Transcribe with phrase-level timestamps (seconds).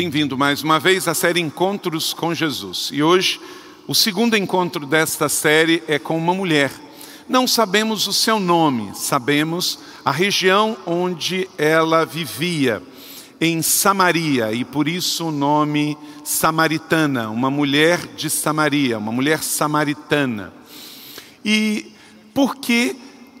[0.00, 2.90] Bem-vindo mais uma vez à série Encontros com Jesus.
[2.92, 3.40] E hoje,
[3.84, 6.70] o segundo encontro desta série é com uma mulher.
[7.28, 12.80] Não sabemos o seu nome, sabemos a região onde ela vivia,
[13.40, 20.52] em Samaria, e por isso o nome samaritana, uma mulher de Samaria, uma mulher samaritana.
[21.44, 21.92] E
[22.32, 22.94] por que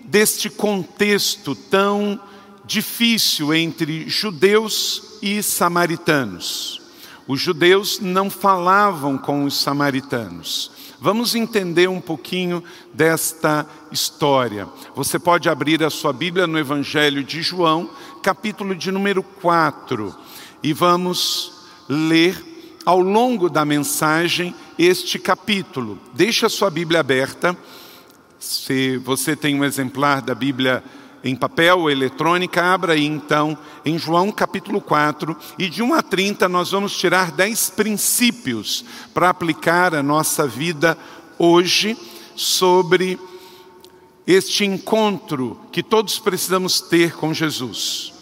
[0.04, 2.20] deste contexto tão
[2.66, 6.80] difícil entre judeus e samaritanos.
[7.26, 10.70] Os judeus não falavam com os samaritanos.
[11.00, 14.66] Vamos entender um pouquinho desta história.
[14.96, 17.90] Você pode abrir a sua Bíblia no Evangelho de João,
[18.22, 20.14] capítulo de número 4,
[20.62, 21.52] e vamos
[21.88, 22.36] ler
[22.84, 25.98] ao longo da mensagem este capítulo.
[26.14, 27.56] Deixe a sua Bíblia aberta.
[28.40, 30.82] Se você tem um exemplar da Bíblia
[31.22, 36.02] em papel ou eletrônica, abra aí então em João capítulo 4, e de 1 a
[36.02, 40.96] 30 nós vamos tirar 10 princípios para aplicar a nossa vida
[41.38, 41.96] hoje
[42.36, 43.18] sobre
[44.26, 48.12] este encontro que todos precisamos ter com Jesus.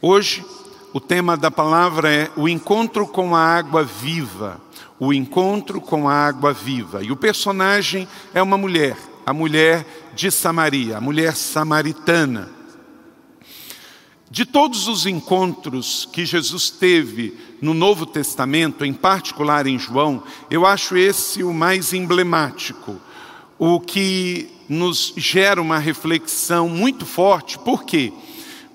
[0.00, 0.44] Hoje,
[0.92, 4.60] o tema da palavra é o encontro com a água viva.
[4.98, 7.02] O encontro com a água viva.
[7.02, 12.50] E o personagem é uma mulher, a mulher de Samaria, a mulher samaritana.
[14.28, 20.66] De todos os encontros que Jesus teve no Novo Testamento, em particular em João, eu
[20.66, 22.96] acho esse o mais emblemático,
[23.60, 27.56] o que nos gera uma reflexão muito forte.
[27.56, 28.12] Por quê?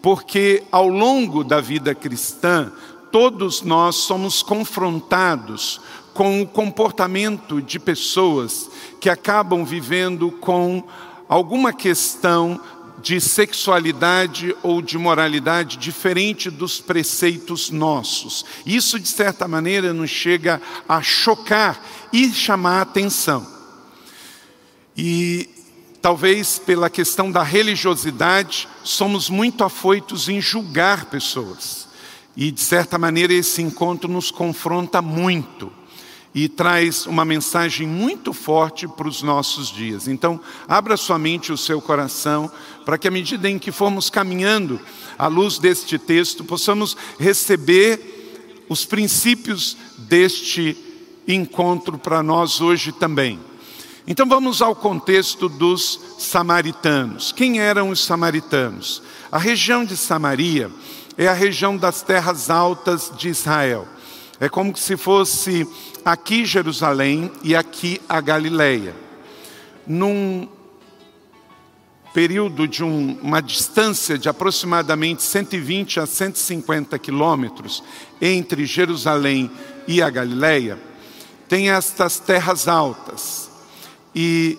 [0.02, 2.72] Porque ao longo da vida cristã,
[3.12, 5.82] todos nós somos confrontados
[6.14, 8.72] com o comportamento de pessoas
[9.02, 10.82] que acabam vivendo com
[11.28, 12.60] alguma questão
[13.02, 18.46] de sexualidade ou de moralidade diferente dos preceitos nossos.
[18.66, 23.46] Isso, de certa maneira, nos chega a chocar e chamar a atenção.
[24.96, 25.50] E
[26.02, 31.90] talvez pela questão da religiosidade, somos muito afoitos em julgar pessoas.
[32.38, 35.72] E, de certa maneira, esse encontro nos confronta muito
[36.34, 40.08] e traz uma mensagem muito forte para os nossos dias.
[40.08, 42.52] Então, abra sua mente e o seu coração,
[42.86, 44.80] para que à medida em que formos caminhando
[45.18, 50.76] à luz deste texto, possamos receber os princípios deste
[51.28, 53.40] encontro para nós hoje também.
[54.06, 57.32] Então vamos ao contexto dos samaritanos.
[57.32, 59.02] Quem eram os samaritanos?
[59.32, 60.70] A região de Samaria
[61.18, 63.88] é a região das terras altas de Israel.
[64.44, 65.66] É como se fosse
[66.04, 68.94] aqui Jerusalém e aqui a Galileia.
[69.88, 70.50] Num
[72.14, 77.82] período de um, uma distância de aproximadamente 120 a 150 quilômetros
[78.22, 79.50] entre Jerusalém
[79.88, 80.78] e a Galileia,
[81.48, 83.50] tem estas terras altas.
[84.14, 84.58] E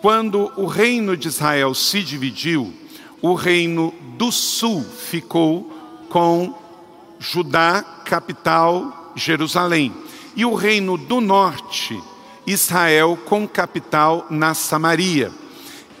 [0.00, 2.74] quando o reino de Israel se dividiu,
[3.20, 5.70] o reino do sul ficou
[6.08, 6.52] com
[7.20, 9.92] Judá, capital Jerusalém
[10.34, 12.02] e o reino do norte,
[12.46, 15.30] Israel, com capital na Samaria.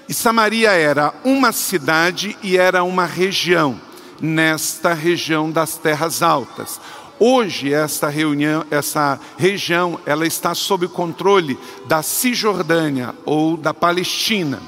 [0.08, 3.80] E Samaria era uma cidade e era uma região,
[4.20, 6.80] nesta região das terras altas.
[7.18, 14.60] Hoje esta reunião, essa região, ela está sob controle da Cisjordânia ou da Palestina.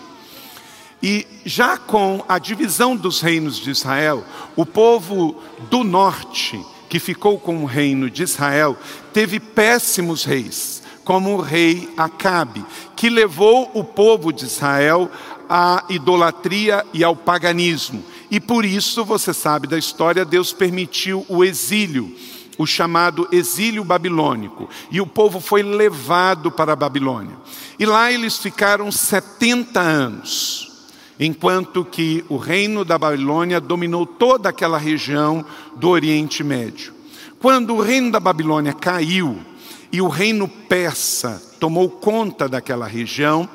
[1.02, 4.24] E já com a divisão dos reinos de Israel,
[4.56, 8.78] o povo do norte que ficou com o reino de Israel,
[9.12, 15.10] teve péssimos reis, como o rei Acabe, que levou o povo de Israel
[15.50, 18.00] à idolatria e ao paganismo.
[18.30, 22.14] E por isso, você sabe da história, Deus permitiu o exílio,
[22.56, 24.68] o chamado exílio babilônico.
[24.88, 27.34] E o povo foi levado para a Babilônia.
[27.76, 30.73] E lá eles ficaram 70 anos
[31.18, 35.44] enquanto que o reino da Babilônia dominou toda aquela região
[35.76, 36.92] do Oriente Médio.
[37.38, 39.38] Quando o reino da Babilônia caiu
[39.92, 43.48] e o reino persa tomou conta daquela região,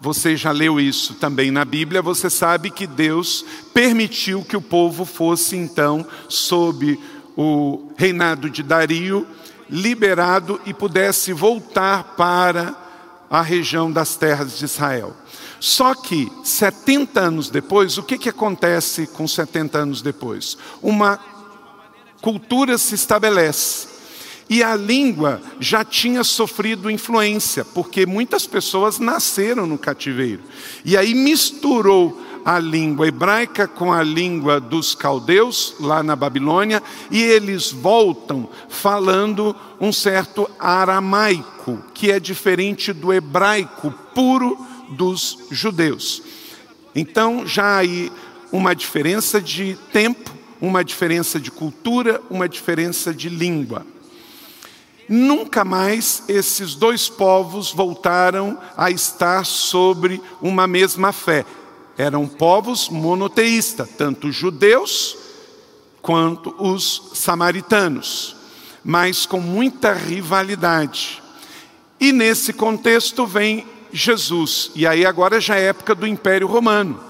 [0.00, 3.44] você já leu isso também na Bíblia, você sabe que Deus
[3.74, 6.98] permitiu que o povo fosse então sob
[7.36, 9.26] o reinado de Dario,
[9.68, 12.74] liberado e pudesse voltar para
[13.30, 15.14] a região das terras de Israel.
[15.60, 20.56] Só que 70 anos depois, o que, que acontece com 70 anos depois?
[20.82, 21.20] Uma
[22.22, 23.88] cultura se estabelece.
[24.48, 30.42] E a língua já tinha sofrido influência, porque muitas pessoas nasceram no cativeiro.
[30.84, 37.22] E aí misturou a língua hebraica com a língua dos caldeus, lá na Babilônia, e
[37.22, 46.22] eles voltam falando um certo aramaico, que é diferente do hebraico puro dos judeus.
[46.94, 48.10] Então, já há aí
[48.52, 53.86] uma diferença de tempo, uma diferença de cultura, uma diferença de língua.
[55.08, 61.44] Nunca mais esses dois povos voltaram a estar sobre uma mesma fé.
[61.98, 65.18] Eram povos monoteístas, tanto os judeus
[66.00, 68.36] quanto os samaritanos,
[68.84, 71.22] mas com muita rivalidade.
[71.98, 77.00] E nesse contexto vem Jesus, e aí agora já é época do Império Romano.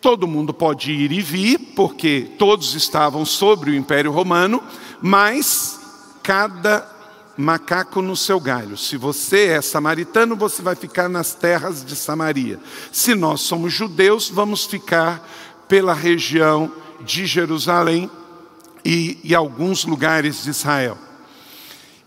[0.00, 4.62] Todo mundo pode ir e vir, porque todos estavam sobre o Império Romano,
[5.02, 5.80] mas
[6.22, 6.88] cada
[7.36, 8.76] macaco no seu galho.
[8.76, 12.58] Se você é samaritano, você vai ficar nas terras de Samaria.
[12.92, 15.26] Se nós somos judeus, vamos ficar
[15.68, 16.70] pela região
[17.00, 18.10] de Jerusalém
[18.84, 20.98] e, e alguns lugares de Israel.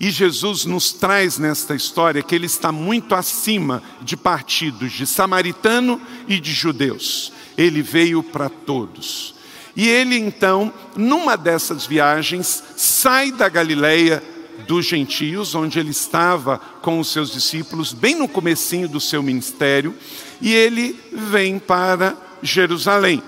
[0.01, 6.01] E Jesus nos traz nesta história que ele está muito acima de partidos de samaritano
[6.27, 7.31] e de judeus.
[7.55, 9.35] Ele veio para todos.
[9.75, 14.23] E ele então, numa dessas viagens, sai da Galileia
[14.67, 19.95] dos gentios, onde ele estava com os seus discípulos, bem no comecinho do seu ministério,
[20.41, 23.21] e ele vem para Jerusalém.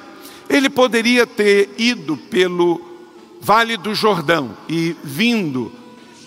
[0.50, 2.81] Ele poderia ter ido pelo
[3.40, 5.72] Vale do Jordão e vindo,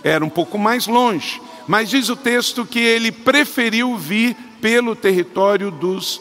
[0.08, 5.68] era um pouco mais longe, mas diz o texto que ele preferiu vir pelo território
[5.68, 6.20] dos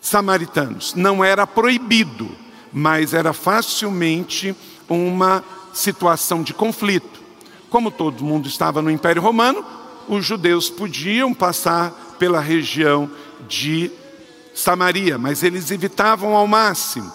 [0.00, 0.92] samaritanos.
[0.92, 2.28] Não era proibido,
[2.72, 4.52] mas era facilmente
[4.88, 7.20] uma situação de conflito.
[7.70, 9.64] Como todo mundo estava no Império Romano,
[10.08, 13.08] os judeus podiam passar pela região
[13.48, 13.92] de
[14.52, 17.12] Samaria, mas eles evitavam ao máximo.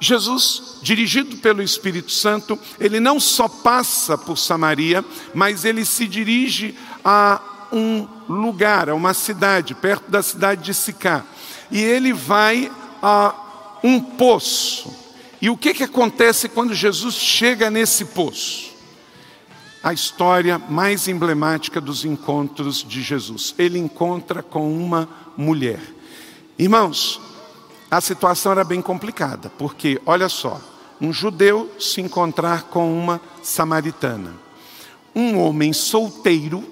[0.00, 5.04] Jesus, dirigido pelo Espírito Santo, ele não só passa por Samaria,
[5.34, 6.74] mas ele se dirige
[7.04, 11.24] a um lugar, a uma cidade, perto da cidade de Sicá.
[11.70, 14.90] E ele vai a um poço.
[15.40, 18.70] E o que, que acontece quando Jesus chega nesse poço?
[19.82, 23.54] A história mais emblemática dos encontros de Jesus.
[23.58, 25.80] Ele encontra com uma mulher.
[26.58, 27.20] Irmãos,
[27.90, 30.60] a situação era bem complicada, porque, olha só,
[31.00, 34.34] um judeu se encontrar com uma samaritana,
[35.14, 36.62] um homem solteiro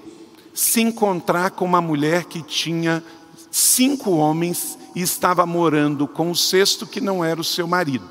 [0.53, 3.03] se encontrar com uma mulher que tinha
[3.51, 8.09] cinco homens e estava morando com o sexto que não era o seu marido.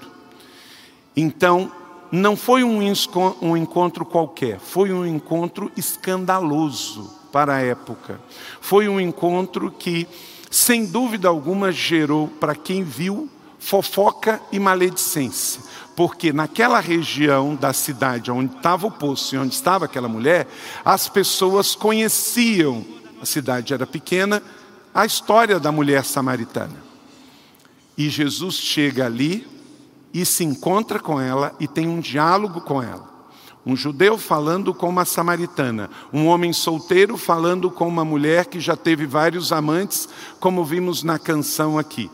[1.16, 1.70] Então,
[2.10, 2.82] não foi um
[3.56, 8.20] encontro qualquer, foi um encontro escandaloso para a época.
[8.60, 10.08] Foi um encontro que,
[10.50, 13.28] sem dúvida alguma, gerou para quem viu
[13.58, 15.62] fofoca e maledicência.
[15.96, 20.46] Porque naquela região da cidade onde estava o poço e onde estava aquela mulher,
[20.84, 22.84] as pessoas conheciam,
[23.20, 24.42] a cidade era pequena,
[24.94, 26.76] a história da mulher samaritana.
[27.96, 29.46] E Jesus chega ali
[30.14, 33.17] e se encontra com ela e tem um diálogo com ela.
[33.66, 38.76] Um judeu falando com uma samaritana, um homem solteiro falando com uma mulher que já
[38.76, 40.08] teve vários amantes,
[40.40, 42.10] como vimos na canção aqui.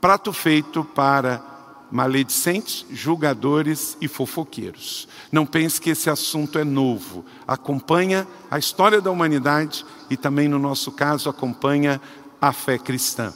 [0.00, 1.52] Prato feito para
[1.92, 5.06] maledicentes, julgadores e fofoqueiros.
[5.30, 7.24] Não pense que esse assunto é novo.
[7.46, 12.00] Acompanha a história da humanidade e também, no nosso caso, acompanha
[12.40, 13.32] a fé cristã.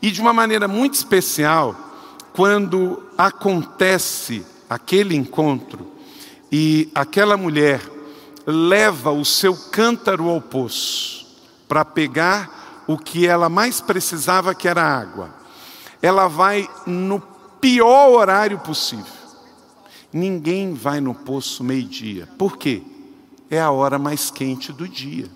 [0.00, 1.74] E de uma maneira muito especial,
[2.32, 5.90] quando acontece aquele encontro
[6.50, 7.80] e aquela mulher
[8.46, 11.26] leva o seu cântaro ao poço
[11.68, 15.30] para pegar o que ela mais precisava, que era água.
[16.02, 17.20] Ela vai no
[17.60, 19.20] pior horário possível.
[20.12, 22.28] Ninguém vai no poço meio-dia.
[22.36, 22.82] Por quê?
[23.48, 25.28] É a hora mais quente do dia.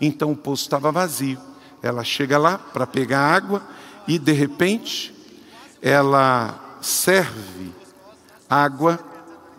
[0.00, 1.38] Então o poço estava vazio.
[1.82, 3.62] Ela chega lá para pegar água
[4.08, 5.14] e de repente
[5.82, 7.72] ela serve
[8.48, 8.98] água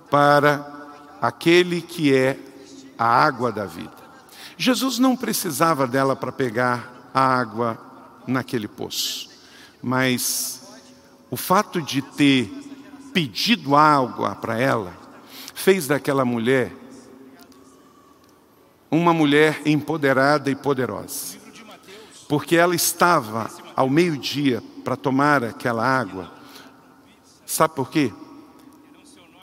[0.09, 0.72] para
[1.23, 2.37] aquele que é
[2.99, 3.93] a água da vida.
[4.57, 7.79] Jesus não precisava dela para pegar a água
[8.27, 9.29] naquele poço,
[9.81, 10.61] mas
[11.31, 12.51] o fato de ter
[13.13, 14.93] pedido água para ela
[15.55, 16.75] fez daquela mulher
[18.91, 21.37] uma mulher empoderada e poderosa,
[22.27, 26.29] porque ela estava ao meio-dia para tomar aquela água.
[27.45, 28.11] Sabe por quê?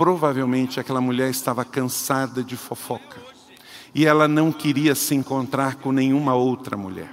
[0.00, 3.21] Provavelmente aquela mulher estava cansada de fofoca
[3.95, 7.11] e ela não queria se encontrar com nenhuma outra mulher.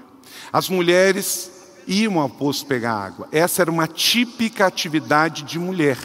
[0.53, 1.51] As mulheres
[1.85, 3.27] iam ao poço pegar água.
[3.29, 5.97] Essa era uma típica atividade de mulher.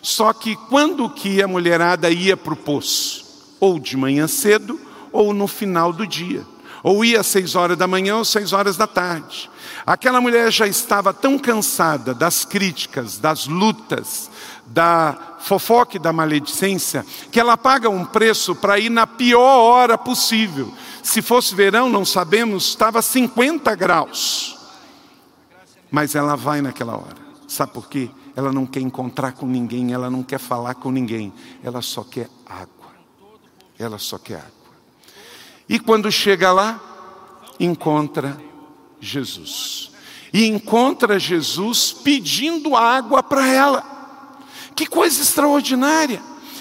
[0.00, 3.56] Só que quando que a mulherada ia para o poço?
[3.58, 6.46] Ou de manhã cedo, ou no final do dia.
[6.82, 9.50] Ou ia às seis horas da manhã ou seis horas da tarde.
[9.86, 14.30] Aquela mulher já estava tão cansada das críticas, das lutas,
[14.66, 19.96] da fofoca e da maledicência, que ela paga um preço para ir na pior hora
[19.96, 20.72] possível.
[21.02, 24.58] Se fosse verão, não sabemos, estava 50 graus.
[25.90, 27.16] Mas ela vai naquela hora.
[27.46, 28.10] Sabe por quê?
[28.36, 31.32] Ela não quer encontrar com ninguém, ela não quer falar com ninguém,
[31.64, 32.92] ela só quer água.
[33.78, 34.57] Ela só quer água.
[35.68, 36.80] E quando chega lá,
[37.60, 38.40] encontra
[39.00, 39.90] Jesus.
[40.32, 43.84] E encontra Jesus pedindo água para ela.
[44.74, 46.20] Que coisa extraordinária!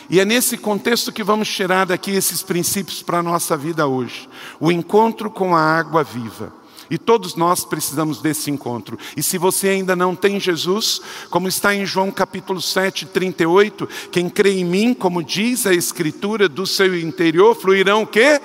[0.10, 4.30] E é nesse contexto que vamos tirar daqui esses princípios para a nossa vida hoje.
[4.60, 6.54] O encontro com a água viva.
[6.90, 8.98] E todos nós precisamos desse encontro.
[9.18, 14.30] E se você ainda não tem Jesus, como está em João capítulo 7, 38, quem
[14.30, 18.40] crê em mim, como diz a Escritura, do seu interior fluirão o quê?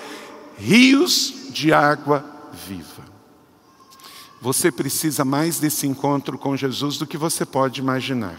[0.64, 3.02] Rios de água viva.
[4.40, 8.38] Você precisa mais desse encontro com Jesus do que você pode imaginar.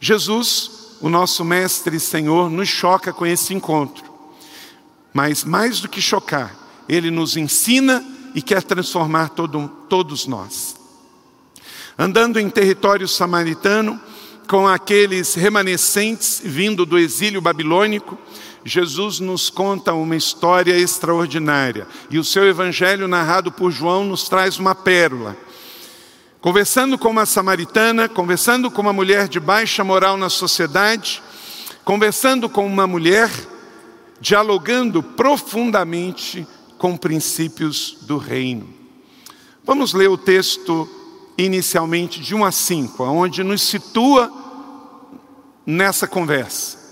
[0.00, 4.04] Jesus, o nosso Mestre e Senhor, nos choca com esse encontro.
[5.12, 6.56] Mas mais do que chocar,
[6.88, 8.02] Ele nos ensina
[8.34, 10.76] e quer transformar todo, todos nós.
[11.98, 14.00] Andando em território samaritano,
[14.48, 18.16] com aqueles remanescentes vindo do exílio babilônico,
[18.66, 21.86] Jesus nos conta uma história extraordinária.
[22.10, 25.36] E o seu evangelho, narrado por João, nos traz uma pérola.
[26.40, 31.22] Conversando com uma samaritana, conversando com uma mulher de baixa moral na sociedade,
[31.84, 33.30] conversando com uma mulher,
[34.20, 36.44] dialogando profundamente
[36.76, 38.68] com princípios do reino.
[39.64, 40.88] Vamos ler o texto
[41.38, 44.28] inicialmente de 1 a 5, onde nos situa
[45.64, 46.85] nessa conversa.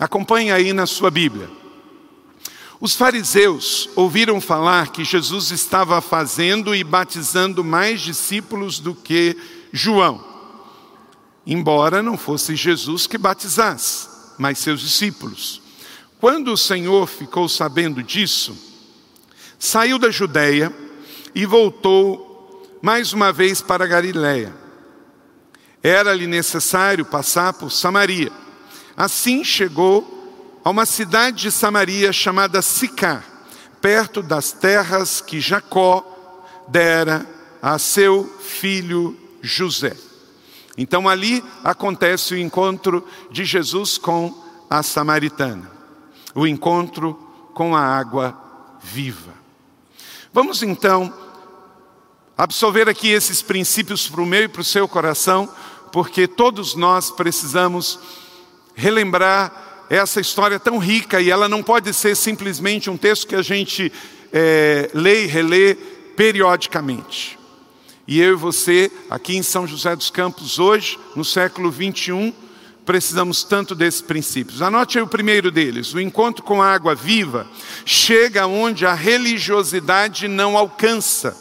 [0.00, 1.50] Acompanhe aí na sua Bíblia.
[2.80, 9.36] Os fariseus ouviram falar que Jesus estava fazendo e batizando mais discípulos do que
[9.70, 10.24] João,
[11.46, 15.60] embora não fosse Jesus que batizasse, mas seus discípulos.
[16.18, 18.56] Quando o Senhor ficou sabendo disso,
[19.58, 20.74] saiu da Judéia
[21.34, 24.54] e voltou mais uma vez para Galiléia.
[25.82, 28.32] Era-lhe necessário passar por Samaria.
[29.00, 33.24] Assim chegou a uma cidade de Samaria chamada Sicá,
[33.80, 36.04] perto das terras que Jacó
[36.68, 37.26] dera
[37.62, 39.96] a seu filho José.
[40.76, 44.34] Então ali acontece o encontro de Jesus com
[44.68, 45.70] a samaritana,
[46.34, 47.14] o encontro
[47.54, 48.38] com a água
[48.82, 49.32] viva.
[50.30, 51.10] Vamos então
[52.36, 55.48] absorver aqui esses princípios para o meu e para o seu coração,
[55.90, 57.98] porque todos nós precisamos
[58.80, 63.42] relembrar essa história tão rica e ela não pode ser simplesmente um texto que a
[63.42, 63.92] gente
[64.32, 65.74] é, lê e relê
[66.16, 67.38] periodicamente.
[68.06, 72.32] E eu e você, aqui em São José dos Campos, hoje, no século 21,
[72.84, 74.62] precisamos tanto desses princípios.
[74.62, 77.46] Anote aí o primeiro deles: o encontro com a água viva
[77.84, 81.36] chega onde a religiosidade não alcança.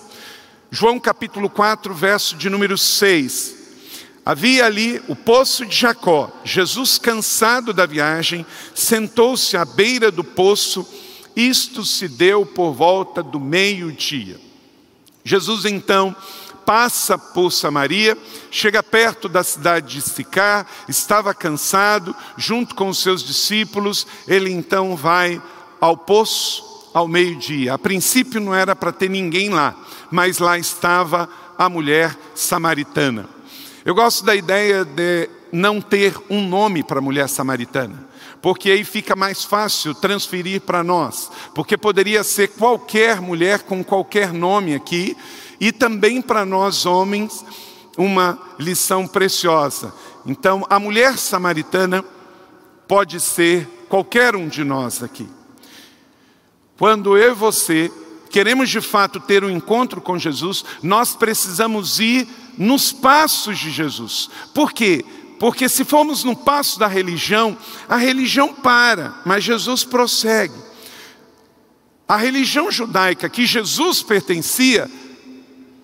[0.70, 3.59] João capítulo 4, verso de número 6.
[4.30, 6.32] Havia ali o poço de Jacó.
[6.44, 8.46] Jesus, cansado da viagem,
[8.76, 10.88] sentou-se à beira do poço.
[11.36, 14.40] Isto se deu por volta do meio-dia.
[15.24, 16.16] Jesus então
[16.64, 18.16] passa por Samaria,
[18.52, 24.96] chega perto da cidade de Sicar, estava cansado, junto com os seus discípulos, ele então
[24.96, 25.42] vai
[25.82, 27.74] ao poço ao meio-dia.
[27.74, 29.76] A princípio não era para ter ninguém lá,
[30.12, 33.40] mas lá estava a mulher samaritana.
[33.86, 38.08] Eu gosto da ideia de não ter um nome para a mulher samaritana,
[38.42, 44.34] porque aí fica mais fácil transferir para nós, porque poderia ser qualquer mulher com qualquer
[44.34, 45.16] nome aqui,
[45.60, 47.44] e também para nós homens,
[47.98, 49.94] uma lição preciosa.
[50.26, 52.04] Então, a mulher samaritana
[52.88, 55.28] pode ser qualquer um de nós aqui.
[56.78, 57.92] Quando eu e você
[58.30, 64.30] queremos de fato ter um encontro com Jesus, nós precisamos ir nos passos de Jesus.
[64.54, 65.04] Por quê?
[65.40, 67.58] Porque se formos no passo da religião,
[67.88, 70.54] a religião para, mas Jesus prossegue.
[72.08, 74.90] A religião judaica que Jesus pertencia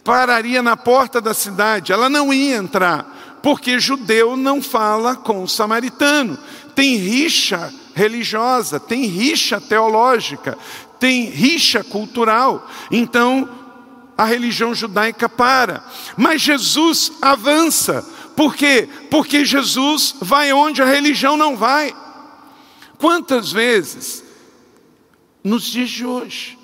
[0.04, 5.48] pararia na porta da cidade, ela não ia entrar, porque judeu não fala com o
[5.48, 6.38] samaritano.
[6.75, 10.58] Tem rixa religiosa, tem rixa teológica,
[11.00, 12.68] tem rixa cultural.
[12.92, 13.50] Então,
[14.18, 15.84] a religião judaica para.
[16.18, 18.02] Mas Jesus avança.
[18.36, 18.88] Por quê?
[19.10, 21.96] Porque Jesus vai onde a religião não vai.
[22.98, 24.24] Quantas vezes,
[25.44, 26.58] nos dias de hoje,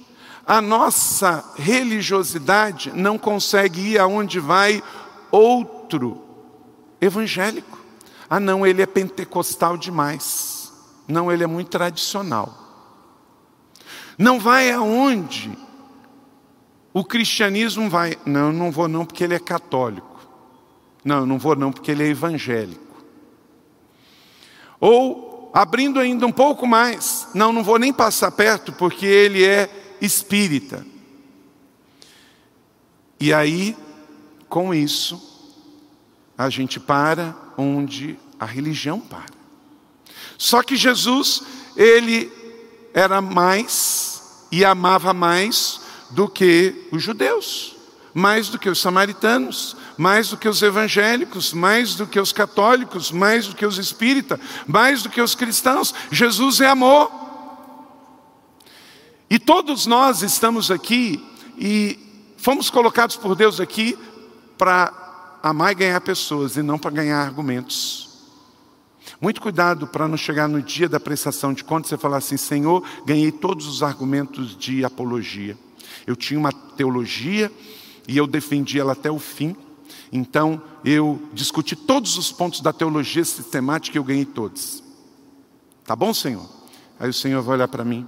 [0.46, 4.82] a nossa religiosidade não consegue ir aonde vai
[5.30, 6.22] outro
[7.00, 7.80] evangélico?
[8.30, 10.72] Ah, não, ele é pentecostal demais.
[11.08, 12.61] Não, ele é muito tradicional.
[14.22, 15.52] Não vai aonde
[16.94, 18.16] o cristianismo vai.
[18.24, 20.22] Não, não vou não porque ele é católico.
[21.04, 23.04] Não, não vou não porque ele é evangélico.
[24.80, 29.68] Ou abrindo ainda um pouco mais, não, não vou nem passar perto porque ele é
[30.00, 30.86] espírita.
[33.20, 33.76] E aí,
[34.48, 35.20] com isso,
[36.38, 39.34] a gente para onde a religião para.
[40.38, 41.42] Só que Jesus,
[41.76, 42.32] ele
[42.94, 44.11] era mais
[44.52, 45.80] e amava mais
[46.10, 47.76] do que os judeus,
[48.14, 53.12] mais do que os samaritanos, mais do que os evangélicos, mais do que os católicos,
[53.12, 55.94] mais do que os espíritas, mais do que os cristãos.
[56.12, 57.10] Jesus é amor.
[59.30, 61.24] E todos nós estamos aqui
[61.58, 61.98] e
[62.38, 63.98] fomos colocados por Deus aqui
[64.58, 68.11] para amar e ganhar pessoas e não para ganhar argumentos.
[69.22, 72.84] Muito cuidado para não chegar no dia da prestação de contas e falar assim: Senhor,
[73.06, 75.56] ganhei todos os argumentos de apologia.
[76.08, 77.52] Eu tinha uma teologia
[78.08, 79.56] e eu defendi ela até o fim.
[80.12, 84.84] Então eu discuti todos os pontos da teologia sistemática e eu ganhei todos.
[85.86, 86.50] Tá bom, Senhor?
[87.00, 88.08] Aí o Senhor vai olhar para mim.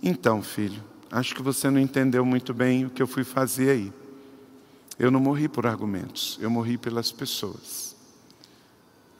[0.00, 3.92] Então, filho, acho que você não entendeu muito bem o que eu fui fazer aí.
[4.96, 7.89] Eu não morri por argumentos, eu morri pelas pessoas.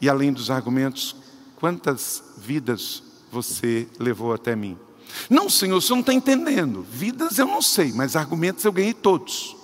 [0.01, 1.15] E além dos argumentos,
[1.57, 4.79] quantas vidas você levou até mim?
[5.29, 6.83] Não, Senhor, você não está entendendo.
[6.83, 9.57] Vidas eu não sei, mas argumentos eu ganhei todos.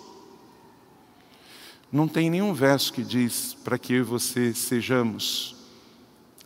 [1.90, 5.56] Não tem nenhum verso que diz para que eu e você sejamos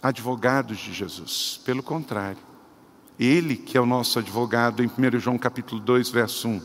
[0.03, 1.61] advogados de Jesus.
[1.65, 2.39] Pelo contrário,
[3.19, 6.63] Ele que é o nosso advogado em 1 João capítulo 2, verso 1.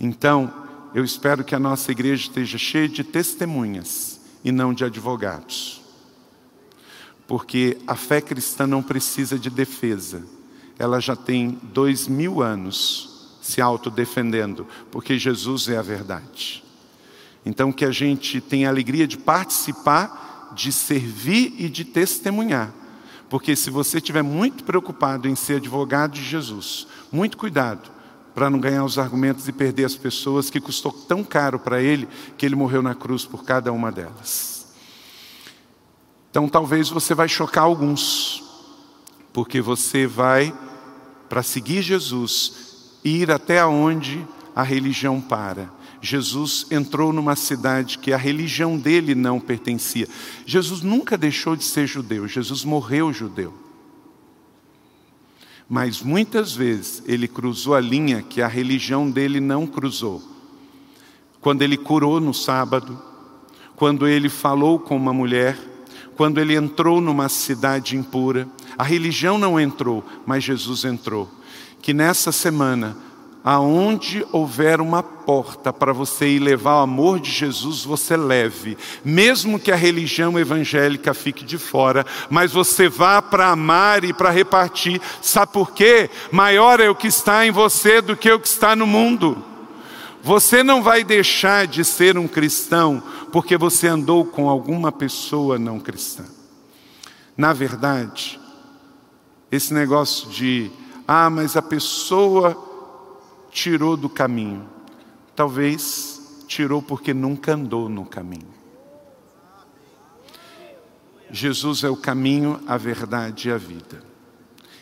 [0.00, 0.52] Então,
[0.94, 5.80] eu espero que a nossa igreja esteja cheia de testemunhas e não de advogados.
[7.26, 10.24] Porque a fé cristã não precisa de defesa
[10.78, 16.62] ela já tem dois mil anos se autodefendendo, porque Jesus é a verdade.
[17.44, 22.72] Então, que a gente tenha a alegria de participar, de servir e de testemunhar.
[23.28, 27.97] Porque se você estiver muito preocupado em ser advogado de Jesus, muito cuidado
[28.38, 32.06] para não ganhar os argumentos e perder as pessoas que custou tão caro para ele
[32.36, 34.68] que ele morreu na cruz por cada uma delas.
[36.30, 38.44] Então talvez você vai chocar alguns,
[39.32, 40.56] porque você vai
[41.28, 44.24] para seguir Jesus, ir até onde
[44.54, 45.68] a religião para.
[46.00, 50.06] Jesus entrou numa cidade que a religião dele não pertencia.
[50.46, 53.52] Jesus nunca deixou de ser judeu, Jesus morreu judeu.
[55.68, 60.22] Mas muitas vezes ele cruzou a linha que a religião dele não cruzou.
[61.40, 62.98] Quando ele curou no sábado,
[63.76, 65.58] quando ele falou com uma mulher,
[66.16, 71.30] quando ele entrou numa cidade impura, a religião não entrou, mas Jesus entrou.
[71.80, 72.96] Que nessa semana,
[73.50, 79.58] aonde houver uma porta para você ir levar o amor de Jesus, você leve, mesmo
[79.58, 85.00] que a religião evangélica fique de fora, mas você vá para amar e para repartir.
[85.22, 86.10] Sabe por quê?
[86.30, 89.42] Maior é o que está em você do que o que está no mundo.
[90.22, 95.80] Você não vai deixar de ser um cristão porque você andou com alguma pessoa não
[95.80, 96.26] cristã.
[97.34, 98.38] Na verdade,
[99.50, 100.70] esse negócio de,
[101.06, 102.67] ah, mas a pessoa
[103.58, 104.68] tirou do caminho.
[105.34, 108.54] Talvez tirou porque nunca andou no caminho.
[111.28, 114.00] Jesus é o caminho, a verdade e a vida.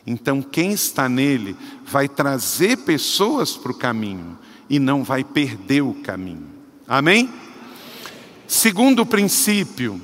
[0.06, 5.94] Então, quem está nele vai trazer pessoas para o caminho e não vai perder o
[5.94, 6.46] caminho.
[6.86, 7.32] Amém?
[8.46, 9.98] Segundo princípio,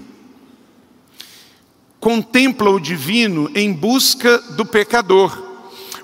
[2.01, 5.52] contempla o divino em busca do pecador.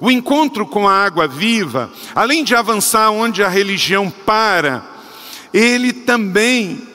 [0.01, 4.85] O encontro com a água viva, além de avançar onde a religião para,
[5.53, 6.87] ele também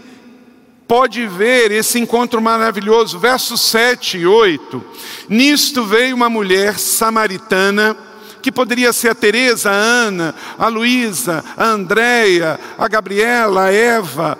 [0.88, 3.20] pode ver esse encontro maravilhoso.
[3.20, 4.84] Versos 7 e 8.
[5.28, 7.98] Nisto veio uma mulher samaritana
[8.42, 14.38] que poderia ser a Teresa, a Ana, a Luísa, a Andréia, a Gabriela, a Eva,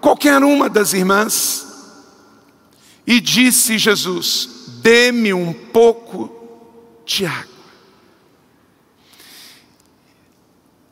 [0.00, 1.66] qualquer uma das irmãs.
[3.06, 6.30] E disse Jesus: Dê-me um pouco
[7.06, 7.57] de água.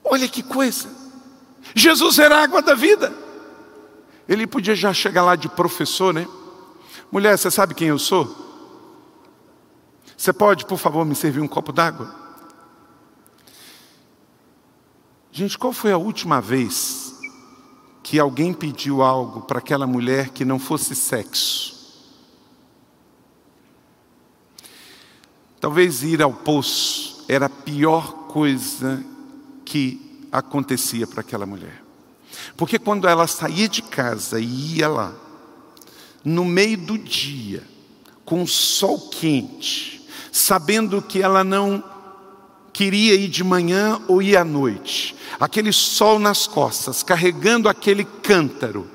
[0.09, 0.88] Olha que coisa.
[1.75, 3.12] Jesus era a água da vida.
[4.29, 6.27] Ele podia já chegar lá de professor, né?
[7.11, 8.45] Mulher, você sabe quem eu sou?
[10.16, 12.14] Você pode, por favor, me servir um copo d'água?
[15.33, 17.14] Gente, qual foi a última vez
[18.03, 21.75] que alguém pediu algo para aquela mulher que não fosse sexo?
[25.61, 29.05] Talvez ir ao poço era a pior coisa
[29.66, 30.00] que
[30.33, 31.83] acontecia para aquela mulher.
[32.57, 35.12] Porque quando ela saía de casa e ia lá,
[36.24, 37.62] no meio do dia,
[38.24, 41.83] com o sol quente, sabendo que ela não
[42.72, 48.88] queria ir de manhã ou ir à noite, aquele sol nas costas, carregando aquele cântaro.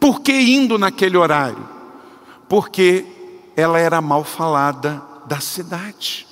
[0.00, 1.68] Por que indo naquele horário?
[2.48, 3.04] Porque
[3.56, 6.26] ela era mal falada da cidade.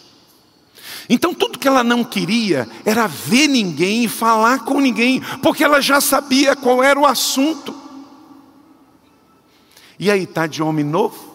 [1.09, 5.81] Então tudo que ela não queria era ver ninguém e falar com ninguém, porque ela
[5.81, 7.75] já sabia qual era o assunto.
[9.99, 11.33] E aí está de homem novo?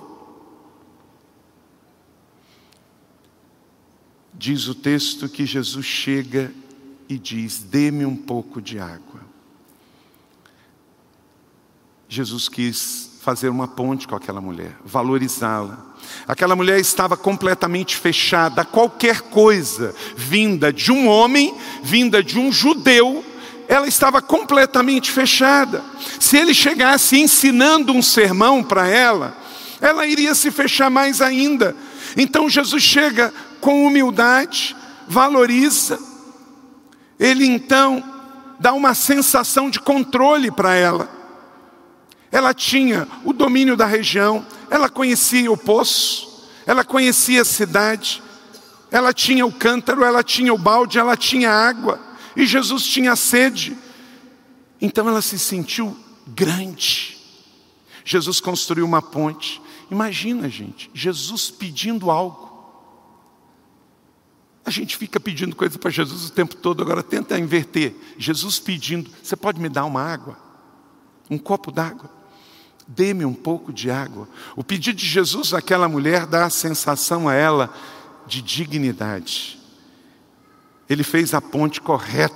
[4.34, 6.54] Diz o texto que Jesus chega
[7.08, 9.20] e diz: Dê-me um pouco de água.
[12.08, 15.78] Jesus quis fazer uma ponte com aquela mulher, valorizá-la.
[16.28, 22.52] Aquela mulher estava completamente fechada a qualquer coisa vinda de um homem, vinda de um
[22.52, 23.24] judeu,
[23.68, 25.84] ela estava completamente fechada.
[26.20, 29.38] Se ele chegasse ensinando um sermão para ela,
[29.80, 31.76] ela iria se fechar mais ainda.
[32.18, 34.76] Então Jesus chega com humildade,
[35.08, 36.00] valoriza,
[37.20, 38.04] ele então
[38.60, 41.19] dá uma sensação de controle para ela.
[42.32, 48.22] Ela tinha o domínio da região, ela conhecia o poço, ela conhecia a cidade,
[48.92, 52.00] ela tinha o cântaro, ela tinha o balde, ela tinha água,
[52.36, 53.76] e Jesus tinha sede.
[54.80, 57.18] Então ela se sentiu grande.
[58.06, 59.62] Jesus construiu uma ponte.
[59.92, 62.50] Imagina, gente, Jesus pedindo algo.
[64.66, 67.96] A gente fica pedindo coisa para Jesus o tempo todo, agora tenta inverter.
[68.18, 70.38] Jesus pedindo: Você pode me dar uma água?
[71.30, 72.19] Um copo d'água?
[72.90, 74.28] Dê-me um pouco de água.
[74.56, 77.72] O pedido de Jesus àquela mulher dá a sensação a ela
[78.26, 79.60] de dignidade.
[80.90, 82.36] Ele fez a ponte correta.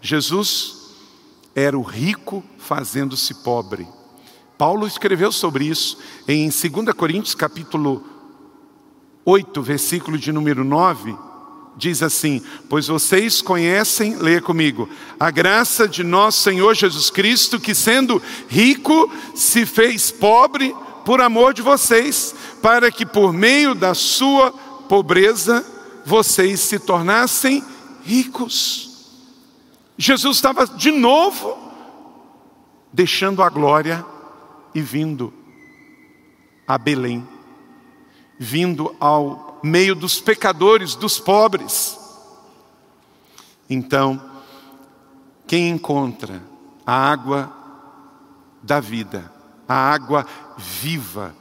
[0.00, 0.94] Jesus
[1.54, 3.86] era o rico fazendo-se pobre.
[4.56, 8.02] Paulo escreveu sobre isso em 2 Coríntios capítulo
[9.22, 11.33] 8, versículo de número 9
[11.76, 17.74] diz assim: Pois vocês conhecem, leia comigo, a graça de nosso Senhor Jesus Cristo, que
[17.74, 24.52] sendo rico, se fez pobre por amor de vocês, para que por meio da sua
[24.88, 25.64] pobreza
[26.04, 27.62] vocês se tornassem
[28.04, 28.90] ricos.
[29.96, 31.56] Jesus estava de novo
[32.92, 34.04] deixando a glória
[34.74, 35.32] e vindo
[36.66, 37.26] a Belém,
[38.38, 41.98] vindo ao meio dos pecadores, dos pobres.
[43.68, 44.22] Então,
[45.46, 46.42] quem encontra
[46.86, 47.50] a água
[48.62, 49.32] da vida,
[49.66, 50.26] a água
[50.58, 51.34] viva,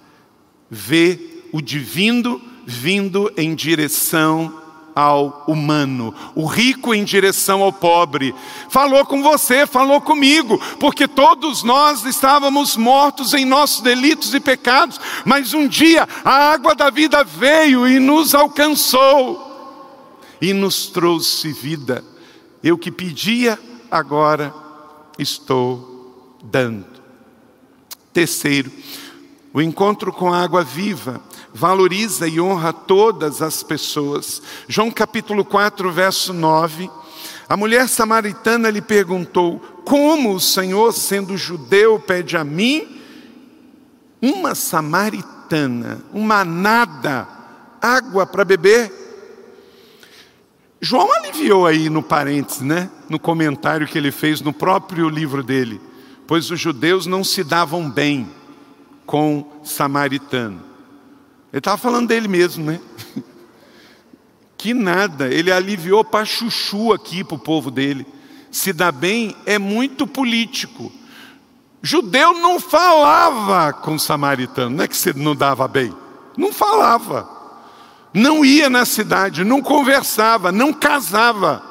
[0.70, 4.63] vê o divino vindo em direção
[4.96, 8.34] ao humano, o rico em direção ao pobre.
[8.70, 15.00] Falou com você, falou comigo, porque todos nós estávamos mortos em nossos delitos e pecados,
[15.26, 19.52] mas um dia a água da vida veio e nos alcançou
[20.42, 22.04] e nos trouxe vida.
[22.64, 23.58] Eu que pedia,
[23.90, 24.54] agora
[25.18, 26.86] estou dando.
[28.12, 28.72] Terceiro,
[29.54, 31.22] o encontro com a água viva
[31.54, 34.42] valoriza e honra todas as pessoas.
[34.68, 36.90] João capítulo 4, verso 9.
[37.48, 43.00] A mulher samaritana lhe perguntou: Como o Senhor, sendo judeu, pede a mim,
[44.22, 47.28] uma samaritana, uma nada,
[47.82, 48.92] água para beber?
[50.82, 52.90] João aliviou aí no parênteses, né?
[53.08, 55.80] No comentário que ele fez no próprio livro dele,
[56.28, 58.30] pois os judeus não se davam bem
[59.06, 60.73] com samaritano.
[61.54, 62.82] Ele estava falando dele mesmo, né?
[64.58, 68.08] Que nada, ele aliviou para chuchu aqui para o povo dele.
[68.50, 70.90] Se dá bem é muito político.
[71.82, 75.94] Judeu não falava com samaritano, não é que você não dava bem,
[76.38, 77.30] não falava,
[78.14, 81.62] não ia na cidade, não conversava, não casava.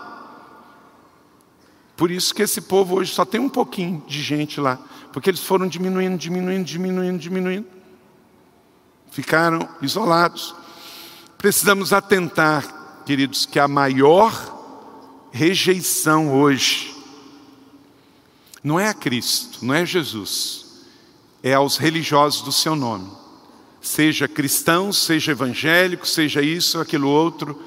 [1.96, 4.78] Por isso que esse povo hoje só tem um pouquinho de gente lá,
[5.14, 7.71] porque eles foram diminuindo, diminuindo, diminuindo, diminuindo
[9.12, 10.56] ficaram isolados.
[11.38, 14.32] Precisamos atentar, queridos, que a maior
[15.30, 16.90] rejeição hoje
[18.64, 20.66] Não é a Cristo, não é Jesus,
[21.42, 23.10] é aos religiosos do seu nome.
[23.80, 27.60] Seja cristão, seja evangélico, seja isso, aquilo outro,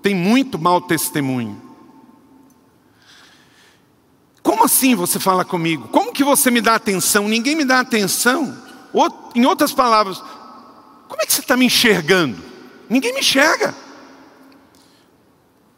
[0.00, 1.60] tem muito mau testemunho.
[4.42, 5.88] Como assim você fala comigo?
[5.88, 7.28] Como que você me dá atenção?
[7.28, 8.56] Ninguém me dá atenção.
[9.34, 10.22] Em outras palavras,
[11.10, 12.40] como é que você está me enxergando?
[12.88, 13.74] Ninguém me enxerga.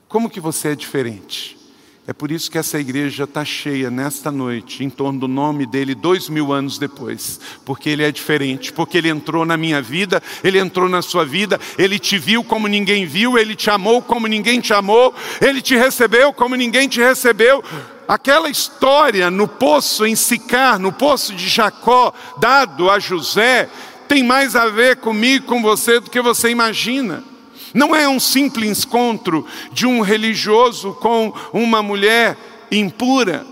[0.07, 1.59] Como que você é diferente?
[2.07, 5.95] É por isso que essa igreja está cheia nesta noite, em torno do nome dele,
[5.95, 7.41] dois mil anos depois.
[7.65, 11.59] Porque ele é diferente, porque ele entrou na minha vida, ele entrou na sua vida,
[11.79, 15.75] ele te viu como ninguém viu, ele te amou como ninguém te amou, ele te
[15.75, 17.65] recebeu como ninguém te recebeu.
[18.07, 23.71] Aquela história no poço em Sicar, no poço de Jacó, dado a José,
[24.13, 27.25] tem mais a ver comigo, com você, do que você imagina.
[27.73, 32.37] Não é um simples encontro de um religioso com uma mulher
[32.71, 33.47] impura,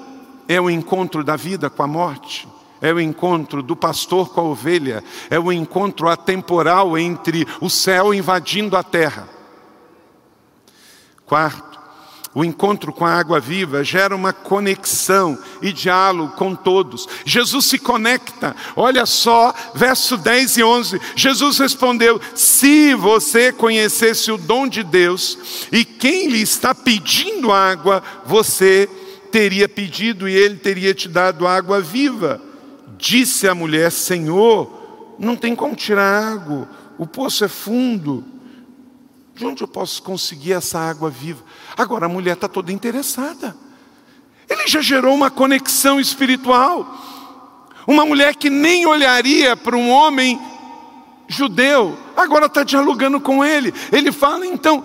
[0.46, 2.46] é o encontro da vida com a morte.
[2.78, 8.12] É o encontro do pastor com a ovelha, é o encontro atemporal entre o céu
[8.12, 9.30] invadindo a terra.
[11.24, 11.69] Quarto,
[12.32, 17.08] o encontro com a água viva gera uma conexão e diálogo com todos.
[17.24, 18.54] Jesus se conecta.
[18.76, 21.00] Olha só, verso 10 e 11.
[21.16, 28.00] Jesus respondeu: Se você conhecesse o dom de Deus e quem lhe está pedindo água,
[28.24, 28.88] você
[29.32, 32.40] teria pedido e ele teria te dado água viva.
[32.96, 38.24] Disse a mulher: Senhor, não tem como tirar água, o poço é fundo.
[39.40, 41.42] De onde eu posso conseguir essa água viva?
[41.74, 43.56] Agora a mulher está toda interessada.
[44.46, 46.86] Ele já gerou uma conexão espiritual.
[47.86, 50.38] Uma mulher que nem olharia para um homem
[51.26, 53.72] judeu, agora está dialogando com ele.
[53.90, 54.84] Ele fala, então,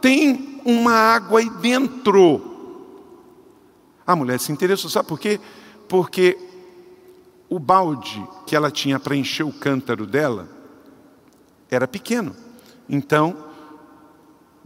[0.00, 2.40] tem uma água aí dentro.
[4.06, 5.40] A mulher se interessou, sabe por quê?
[5.88, 6.38] Porque
[7.48, 10.48] o balde que ela tinha para encher o cântaro dela
[11.68, 12.36] era pequeno.
[12.88, 13.47] Então,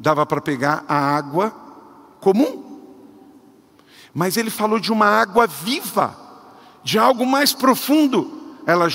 [0.02, 1.50] dava para pegar a água
[2.20, 2.90] comum.
[4.12, 6.16] Mas ele falou de uma água viva,
[6.82, 8.40] de algo mais profundo.
[8.66, 8.88] Ela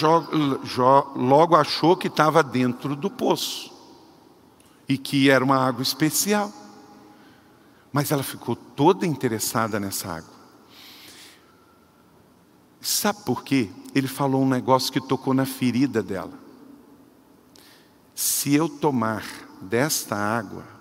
[1.16, 3.74] logo achou que estava dentro do poço
[4.88, 6.52] e que era uma água especial.
[7.92, 10.38] Mas ela ficou toda interessada nessa água.
[12.82, 13.70] Sabe por quê?
[13.96, 16.34] Ele falou um negócio que tocou na ferida dela.
[18.14, 19.24] Se eu tomar
[19.62, 20.77] desta água,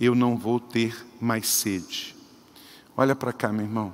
[0.00, 2.14] eu não vou ter mais sede.
[2.96, 3.92] Olha para cá, meu irmão.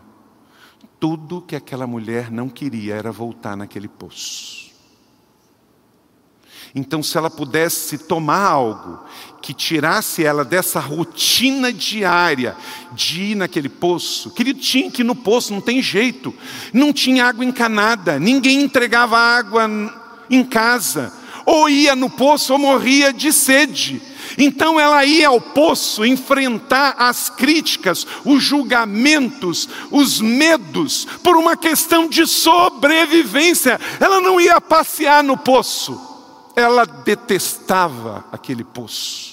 [0.98, 4.62] Tudo que aquela mulher não queria era voltar naquele poço.
[6.74, 9.04] Então, se ela pudesse tomar algo
[9.42, 12.56] que tirasse ela dessa rotina diária
[12.92, 16.34] de ir naquele poço, querido, tinha que ir no poço, não tem jeito,
[16.72, 19.68] não tinha água encanada, ninguém entregava água
[20.30, 21.12] em casa,
[21.44, 24.02] ou ia no poço ou morria de sede.
[24.38, 32.08] Então ela ia ao poço enfrentar as críticas, os julgamentos, os medos, por uma questão
[32.08, 33.80] de sobrevivência.
[34.00, 36.00] Ela não ia passear no poço,
[36.56, 39.32] ela detestava aquele poço.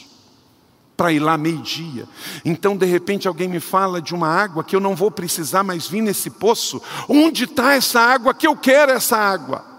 [0.98, 2.10] Para ir lá meio-dia.
[2.44, 5.88] Então, de repente, alguém me fala de uma água que eu não vou precisar mais
[5.88, 6.82] vir nesse poço.
[7.08, 9.79] Onde está essa água que eu quero essa água?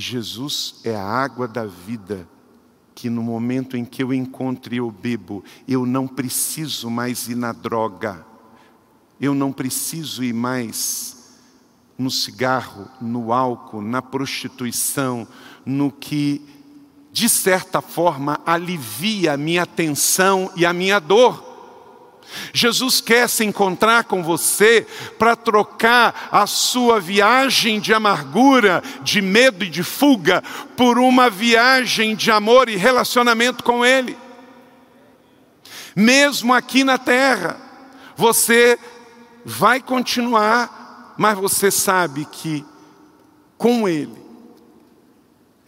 [0.00, 2.26] Jesus é a água da vida,
[2.94, 7.34] que no momento em que eu encontro e eu bebo, eu não preciso mais ir
[7.34, 8.24] na droga,
[9.20, 11.38] eu não preciso ir mais
[11.98, 15.28] no cigarro, no álcool, na prostituição,
[15.66, 16.40] no que,
[17.12, 21.49] de certa forma, alivia a minha tensão e a minha dor.
[22.52, 24.86] Jesus quer se encontrar com você
[25.18, 30.42] para trocar a sua viagem de amargura, de medo e de fuga
[30.76, 34.16] por uma viagem de amor e relacionamento com Ele.
[35.94, 37.56] Mesmo aqui na terra,
[38.16, 38.78] você
[39.44, 42.64] vai continuar, mas você sabe que
[43.56, 44.19] com Ele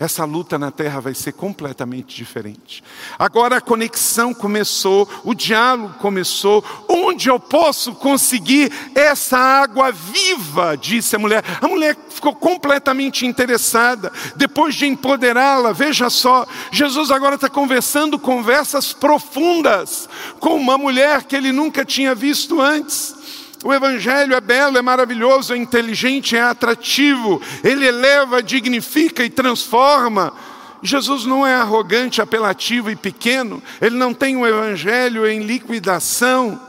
[0.02, 2.82] essa luta na terra vai ser completamente diferente.
[3.16, 6.64] Agora a conexão começou, o diálogo começou.
[6.88, 10.76] Onde eu posso conseguir essa água viva?
[10.76, 11.44] Disse a mulher.
[11.60, 14.12] A mulher ficou completamente interessada.
[14.34, 20.08] Depois de empoderá-la, veja só, Jesus agora está conversando conversas profundas
[20.40, 23.41] com uma mulher que ele nunca tinha visto antes.
[23.64, 30.34] O Evangelho é belo, é maravilhoso, é inteligente, é atrativo, ele eleva, dignifica e transforma.
[30.82, 36.60] Jesus não é arrogante, apelativo e pequeno, ele não tem um Evangelho em liquidação.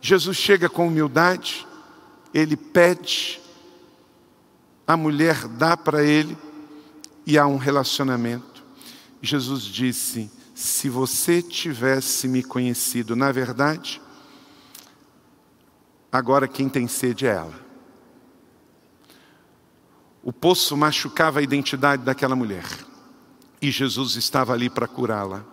[0.00, 1.66] Jesus chega com humildade,
[2.34, 3.40] ele pede,
[4.86, 6.36] a mulher dá para ele
[7.26, 8.62] e há um relacionamento.
[9.22, 14.00] Jesus disse: Se você tivesse me conhecido na verdade,
[16.10, 17.68] agora quem tem sede é ela.
[20.22, 22.66] O poço machucava a identidade daquela mulher
[23.60, 25.44] e Jesus estava ali para curá-la.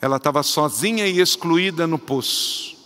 [0.00, 2.76] Ela estava sozinha e excluída no poço.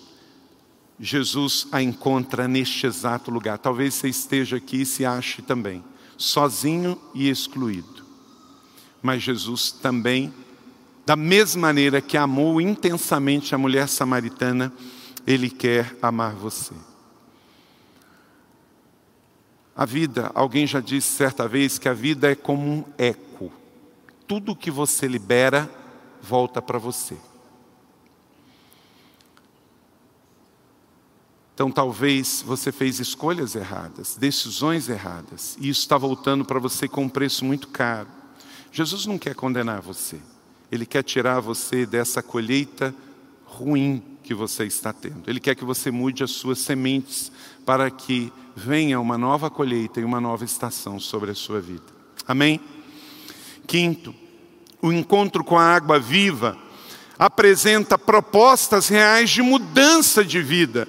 [0.99, 3.59] Jesus a encontra neste exato lugar.
[3.59, 5.85] Talvez você esteja aqui e se ache também,
[6.17, 8.05] sozinho e excluído.
[9.03, 10.33] Mas Jesus também,
[11.05, 14.73] da mesma maneira que amou intensamente a mulher samaritana,
[15.27, 16.75] Ele quer amar você.
[19.75, 23.53] A vida, alguém já disse certa vez que a vida é como um eco.
[24.27, 25.69] Tudo que você libera
[26.23, 27.17] volta para você.
[31.57, 37.05] Então, talvez você fez escolhas erradas, decisões erradas, e isso está voltando para você com
[37.05, 38.09] um preço muito caro.
[38.71, 40.21] Jesus não quer condenar você,
[40.71, 42.95] Ele quer tirar você dessa colheita
[43.47, 45.23] ruim que você está tendo.
[45.29, 47.31] Ele quer que você mude as suas sementes
[47.65, 51.85] para que venha uma nova colheita e uma nova estação sobre a sua vida.
[52.27, 52.61] Amém?
[53.67, 54.13] Quinto,
[54.83, 56.59] o encontro com a água viva
[57.17, 60.89] apresenta propostas reais de mudança de vida.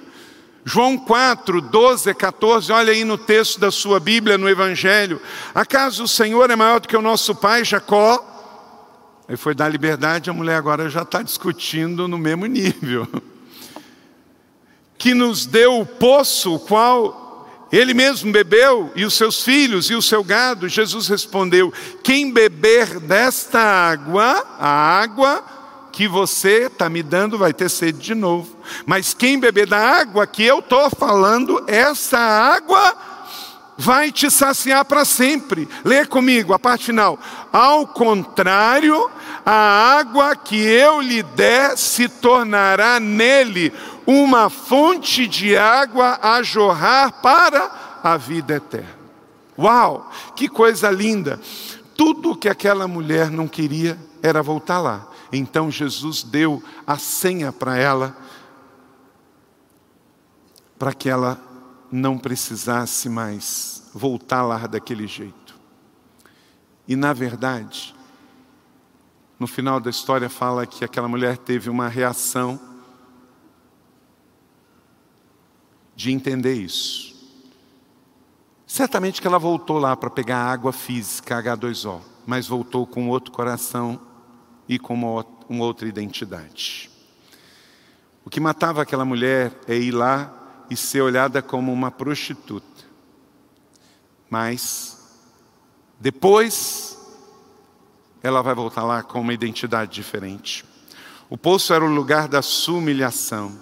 [0.64, 5.20] João 4, 12 a 14, olha aí no texto da sua Bíblia, no Evangelho.
[5.54, 8.36] Acaso o Senhor é maior do que o nosso pai Jacó?
[9.28, 13.06] Aí foi dar liberdade, a mulher agora já está discutindo no mesmo nível.
[14.98, 17.28] Que nos deu o poço, o qual
[17.70, 20.68] ele mesmo bebeu, e os seus filhos e o seu gado.
[20.68, 25.44] Jesus respondeu: Quem beber desta água, a água
[25.92, 28.56] que você está me dando, vai ter sede de novo.
[28.86, 32.96] Mas quem beber da água que eu estou falando, essa água
[33.78, 35.68] vai te saciar para sempre.
[35.84, 37.16] Lê comigo a parte final.
[37.52, 39.08] Ao contrário,
[39.46, 43.72] a água que eu lhe der se tornará nele
[44.04, 48.98] uma fonte de água a jorrar para a vida eterna.
[49.56, 51.40] Uau, que coisa linda!
[51.96, 55.08] Tudo que aquela mulher não queria era voltar lá.
[55.32, 58.16] Então Jesus deu a senha para ela,
[60.78, 61.47] para que ela
[61.90, 65.58] não precisasse mais voltar lá daquele jeito.
[66.86, 67.94] E na verdade,
[69.38, 72.58] no final da história fala que aquela mulher teve uma reação
[75.94, 77.08] de entender isso.
[78.66, 84.00] Certamente que ela voltou lá para pegar água física, H2O, mas voltou com outro coração
[84.68, 86.90] e com uma, uma outra identidade.
[88.24, 90.37] O que matava aquela mulher é ir lá
[90.70, 92.84] e ser olhada como uma prostituta.
[94.28, 94.98] Mas,
[95.98, 96.98] depois,
[98.22, 100.64] ela vai voltar lá com uma identidade diferente.
[101.30, 103.58] O poço era o lugar da sua humilhação.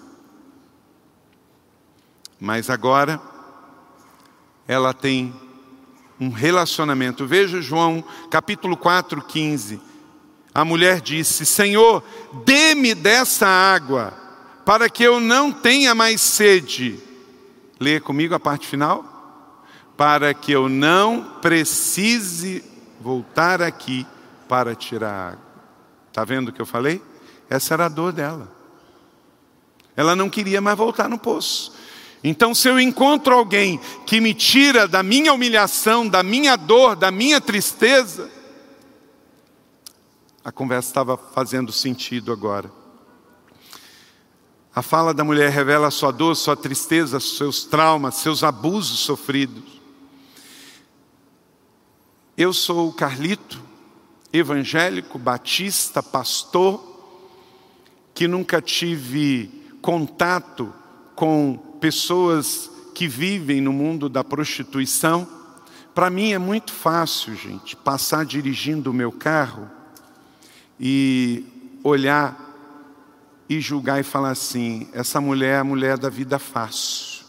[2.38, 3.21] Mas agora
[4.69, 5.35] ela tem
[6.21, 7.27] um relacionamento.
[7.27, 9.81] Veja João capítulo 4, 15.
[10.55, 12.03] A mulher disse: Senhor,
[12.45, 14.14] dê-me dessa água,
[14.66, 16.98] para que eu não tenha mais sede.
[17.79, 19.62] Leia comigo a parte final.
[19.96, 22.64] Para que eu não precise
[23.00, 24.05] voltar aqui
[24.48, 25.46] para tirar água.
[26.09, 27.00] Está vendo o que eu falei?
[27.48, 28.52] Essa era a dor dela.
[29.96, 31.72] Ela não queria mais voltar no poço.
[32.24, 37.12] Então, se eu encontro alguém que me tira da minha humilhação, da minha dor, da
[37.12, 38.29] minha tristeza,
[40.44, 42.68] a conversa estava fazendo sentido agora.
[44.77, 49.81] A fala da mulher revela sua dor, sua tristeza, seus traumas, seus abusos sofridos.
[52.37, 53.59] Eu sou o Carlito,
[54.31, 56.79] evangélico, batista, pastor,
[58.12, 60.71] que nunca tive contato
[61.15, 65.27] com pessoas que vivem no mundo da prostituição,
[65.94, 69.71] para mim é muito fácil, gente, passar dirigindo o meu carro
[70.79, 71.46] e
[71.83, 72.46] olhar
[73.49, 77.25] e julgar e falar assim: essa mulher é a mulher da vida fácil,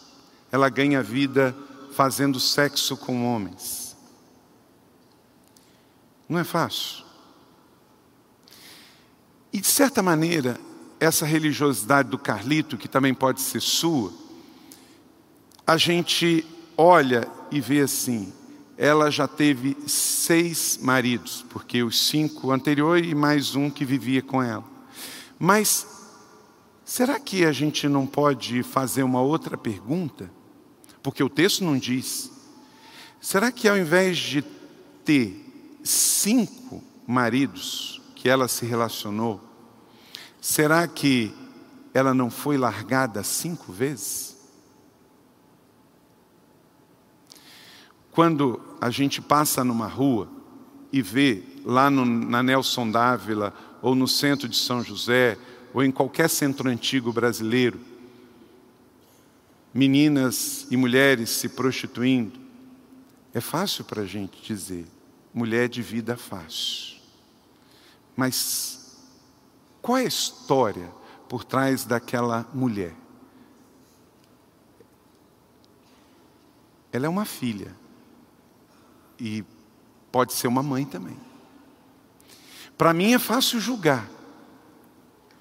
[0.52, 1.56] ela ganha vida
[1.94, 3.96] fazendo sexo com homens.
[6.30, 7.06] Não é fácil.
[9.52, 10.60] E de certa maneira,
[11.00, 14.14] essa religiosidade do Carlito, que também pode ser sua,
[15.66, 16.46] a gente
[16.76, 18.34] olha e vê assim:
[18.78, 24.42] ela já teve seis maridos, porque os cinco anteriores e mais um que vivia com
[24.44, 24.64] ela.
[25.40, 25.97] Mas
[26.88, 30.32] Será que a gente não pode fazer uma outra pergunta?
[31.04, 32.32] Porque o texto não diz.
[33.20, 34.42] Será que ao invés de
[35.04, 39.42] ter cinco maridos que ela se relacionou,
[40.40, 41.36] será que
[41.94, 44.38] ela não foi largada cinco vezes?
[48.12, 50.30] Quando a gente passa numa rua
[50.90, 55.38] e vê lá no, na Nelson Dávila ou no centro de São José
[55.74, 57.80] ou em qualquer centro antigo brasileiro,
[59.74, 62.40] meninas e mulheres se prostituindo,
[63.34, 64.86] é fácil para a gente dizer,
[65.34, 66.98] mulher de vida fácil.
[68.16, 68.98] Mas
[69.82, 70.92] qual é a história
[71.30, 72.94] por trás daquela mulher?
[76.92, 77.76] Ela é uma filha
[79.20, 79.44] e
[80.12, 81.18] pode ser uma mãe também.
[82.78, 84.10] Para mim é fácil julgar,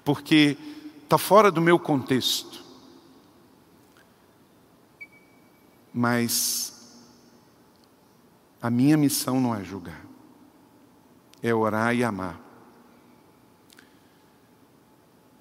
[0.07, 0.57] porque
[1.03, 2.63] está fora do meu contexto.
[5.93, 6.97] Mas
[8.61, 10.05] a minha missão não é julgar,
[11.43, 12.39] é orar e amar.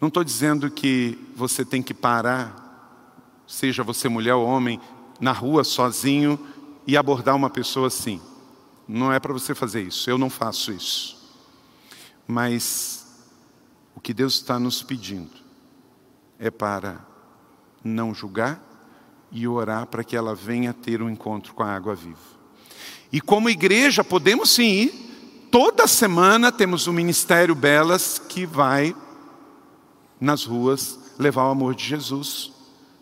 [0.01, 4.81] Não estou dizendo que você tem que parar, seja você mulher ou homem,
[5.21, 6.45] na rua sozinho
[6.85, 8.21] e abordar uma pessoa assim.
[8.89, 11.17] Não é para você fazer isso, eu não faço isso.
[12.27, 13.06] Mas
[13.97, 15.33] o que Deus está nos pedindo
[16.39, 17.05] é para
[17.83, 18.63] não julgar
[19.33, 22.37] e orar para que ela venha ter um encontro com a água viva.
[23.11, 25.49] E como igreja, podemos sim ir.
[25.51, 28.95] Toda semana temos o Ministério Belas que vai
[30.21, 32.53] nas ruas levar o amor de Jesus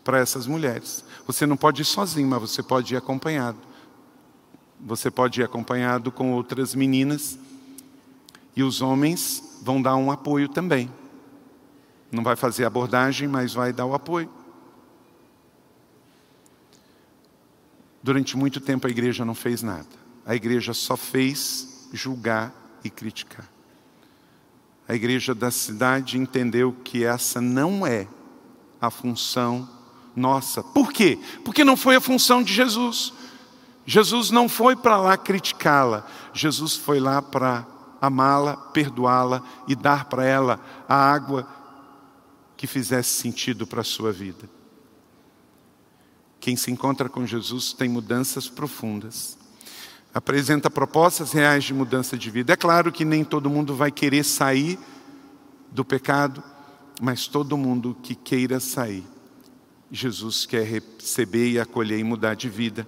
[0.05, 1.05] para essas mulheres.
[1.27, 3.59] Você não pode ir sozinho, mas você pode ir acompanhado.
[4.81, 7.39] Você pode ir acompanhado com outras meninas
[8.55, 10.91] e os homens vão dar um apoio também.
[12.13, 14.31] Não vai fazer abordagem, mas vai dar o apoio.
[18.03, 19.89] Durante muito tempo a igreja não fez nada.
[20.27, 22.53] A igreja só fez julgar
[22.85, 23.49] e criticar.
[24.87, 28.07] A igreja da cidade entendeu que essa não é
[28.79, 29.67] a função
[30.15, 30.63] nossa.
[30.63, 31.19] Por quê?
[31.43, 33.15] Porque não foi a função de Jesus.
[33.87, 36.07] Jesus não foi para lá criticá-la.
[36.35, 37.67] Jesus foi lá para
[38.07, 41.47] amá-la, perdoá-la e dar para ela a água
[42.57, 44.49] que fizesse sentido para a sua vida.
[46.41, 49.39] Quem se encontra com Jesus tem mudanças profundas.
[50.13, 52.53] Apresenta propostas reais de mudança de vida.
[52.53, 54.79] É claro que nem todo mundo vai querer sair
[55.71, 56.43] do pecado,
[57.01, 59.05] mas todo mundo que queira sair,
[59.91, 62.87] Jesus quer receber e acolher e mudar de vida.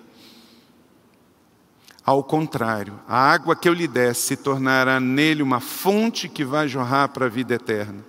[2.07, 6.69] Ao contrário, a água que eu lhe der se tornará nele uma fonte que vai
[6.69, 8.05] jorrar para a vida eterna.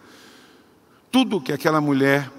[1.11, 2.31] Tudo o que aquela mulher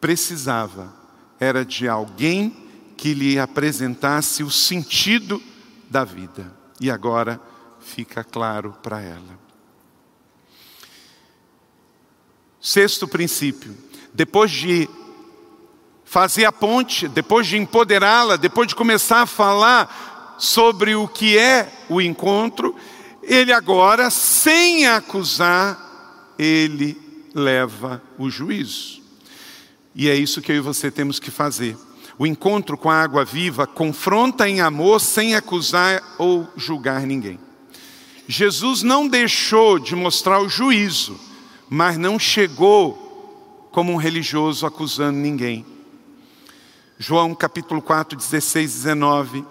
[0.00, 0.94] precisava
[1.40, 2.56] era de alguém
[2.96, 5.42] que lhe apresentasse o sentido
[5.90, 6.54] da vida.
[6.80, 7.40] E agora
[7.80, 9.36] fica claro para ela.
[12.60, 13.76] Sexto princípio:
[14.14, 14.88] depois de
[16.14, 21.68] fazer a ponte, depois de empoderá-la, depois de começar a falar sobre o que é
[21.88, 22.72] o encontro,
[23.20, 25.76] ele agora, sem acusar,
[26.38, 26.96] ele
[27.34, 29.02] leva o juízo.
[29.92, 31.76] E é isso que eu e você temos que fazer.
[32.16, 37.40] O encontro com a água viva confronta em amor sem acusar ou julgar ninguém.
[38.28, 41.18] Jesus não deixou de mostrar o juízo,
[41.68, 45.73] mas não chegou como um religioso acusando ninguém.
[46.98, 49.44] João capítulo 4, 16, 19.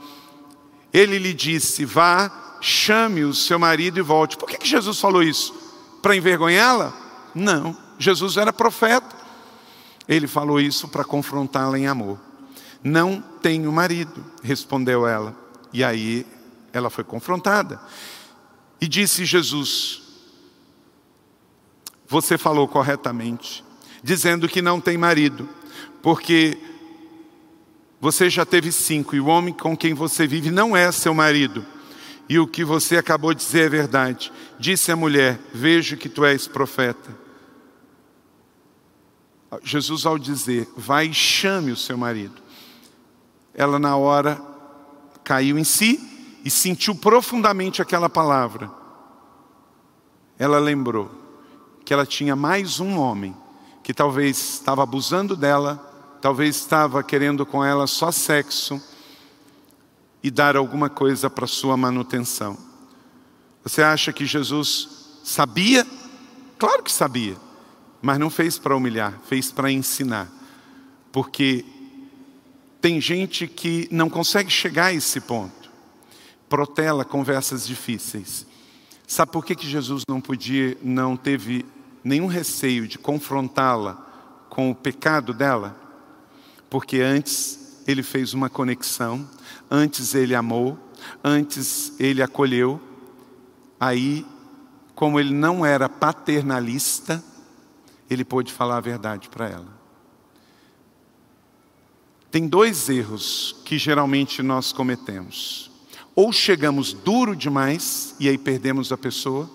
[0.94, 4.38] Ele lhe disse: Vá, chame o seu marido e volte.
[4.38, 5.54] Por que, que Jesus falou isso?
[6.02, 6.94] Para envergonhá-la?
[7.36, 7.78] Não.
[8.00, 9.16] Jesus era profeta.
[10.08, 12.20] Ele falou isso para confrontá-la em amor.
[12.84, 15.36] Não tenho marido, respondeu ela.
[15.72, 16.26] E aí
[16.72, 17.80] ela foi confrontada.
[18.80, 20.02] E disse Jesus:
[22.08, 23.64] Você falou corretamente,
[24.02, 25.48] dizendo que não tem marido,
[26.02, 26.58] porque
[28.04, 31.66] você já teve cinco, e o homem com quem você vive não é seu marido.
[32.28, 34.30] E o que você acabou de dizer é verdade.
[34.60, 37.18] Disse a mulher: Vejo que tu és profeta.
[39.64, 42.42] Jesus, ao dizer, vai e chame o seu marido,
[43.54, 44.42] ela, na hora,
[45.24, 45.98] caiu em si
[46.44, 48.70] e sentiu profundamente aquela palavra.
[50.38, 51.10] Ela lembrou
[51.86, 53.34] que ela tinha mais um homem
[53.82, 55.93] que talvez estava abusando dela
[56.24, 58.82] talvez estava querendo com ela só sexo
[60.24, 62.58] e dar alguma coisa para sua manutenção.
[63.62, 65.86] Você acha que Jesus sabia?
[66.58, 67.36] Claro que sabia.
[68.02, 70.30] mas não fez para humilhar, fez para ensinar.
[71.12, 71.66] Porque
[72.80, 75.70] tem gente que não consegue chegar a esse ponto.
[76.48, 78.46] Protela conversas difíceis.
[79.06, 81.66] Sabe por que, que Jesus não podia, não teve
[82.02, 85.83] nenhum receio de confrontá-la com o pecado dela?
[86.74, 89.30] Porque antes ele fez uma conexão,
[89.70, 90.76] antes ele amou,
[91.24, 92.82] antes ele acolheu.
[93.80, 94.26] Aí,
[94.96, 97.24] como ele não era paternalista,
[98.10, 99.68] ele pôde falar a verdade para ela.
[102.32, 105.70] Tem dois erros que geralmente nós cometemos.
[106.16, 109.48] Ou chegamos duro demais e aí perdemos a pessoa,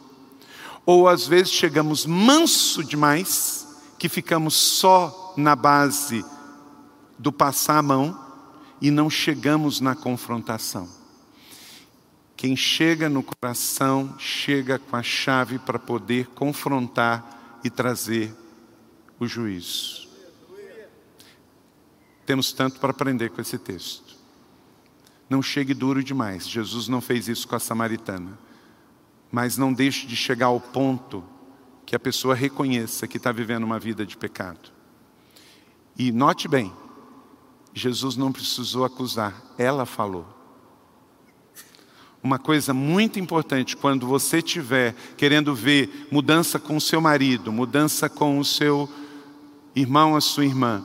[0.86, 3.66] ou às vezes chegamos manso demais
[3.98, 6.24] que ficamos só na base
[7.18, 8.18] do passar a mão
[8.80, 10.88] e não chegamos na confrontação.
[12.36, 18.32] Quem chega no coração, chega com a chave para poder confrontar e trazer
[19.18, 20.08] o juízo.
[22.24, 24.16] Temos tanto para aprender com esse texto.
[25.28, 26.48] Não chegue duro demais.
[26.48, 28.38] Jesus não fez isso com a samaritana.
[29.32, 31.24] Mas não deixe de chegar ao ponto
[31.84, 34.70] que a pessoa reconheça que está vivendo uma vida de pecado.
[35.98, 36.72] E note bem,
[37.72, 40.26] Jesus não precisou acusar, ela falou.
[42.22, 48.08] Uma coisa muito importante quando você estiver querendo ver mudança com o seu marido, mudança
[48.08, 48.88] com o seu
[49.74, 50.84] irmão, a sua irmã,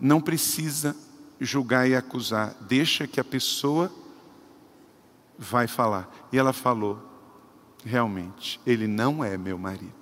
[0.00, 0.96] não precisa
[1.40, 3.92] julgar e acusar, deixa que a pessoa
[5.36, 6.08] vai falar.
[6.32, 7.02] E ela falou:
[7.84, 9.92] realmente, ele não é meu marido.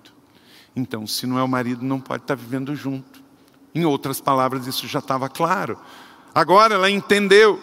[0.77, 3.24] Então, se não é o marido, não pode estar vivendo junto.
[3.75, 5.77] Em outras palavras, isso já estava claro.
[6.35, 7.61] Agora ela entendeu.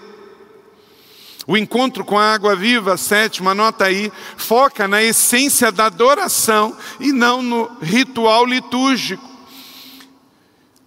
[1.48, 7.12] O encontro com a água viva, sétima, anota aí, foca na essência da adoração e
[7.12, 9.32] não no ritual litúrgico.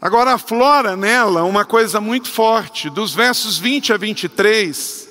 [0.00, 5.08] Agora aflora nela uma coisa muito forte, dos versos 20 a 23,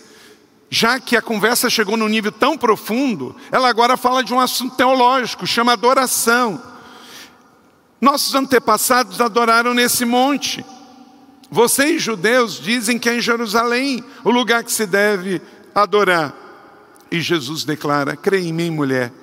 [0.69, 4.75] já que a conversa chegou num nível tão profundo, ela agora fala de um assunto
[4.75, 6.72] teológico, chama adoração.
[8.03, 10.65] Nossos antepassados adoraram nesse monte.
[11.49, 15.41] Vocês, judeus, dizem que é em Jerusalém o lugar que se deve
[15.73, 16.35] adorar.
[17.09, 19.13] E Jesus declara: Crê em mim, mulher.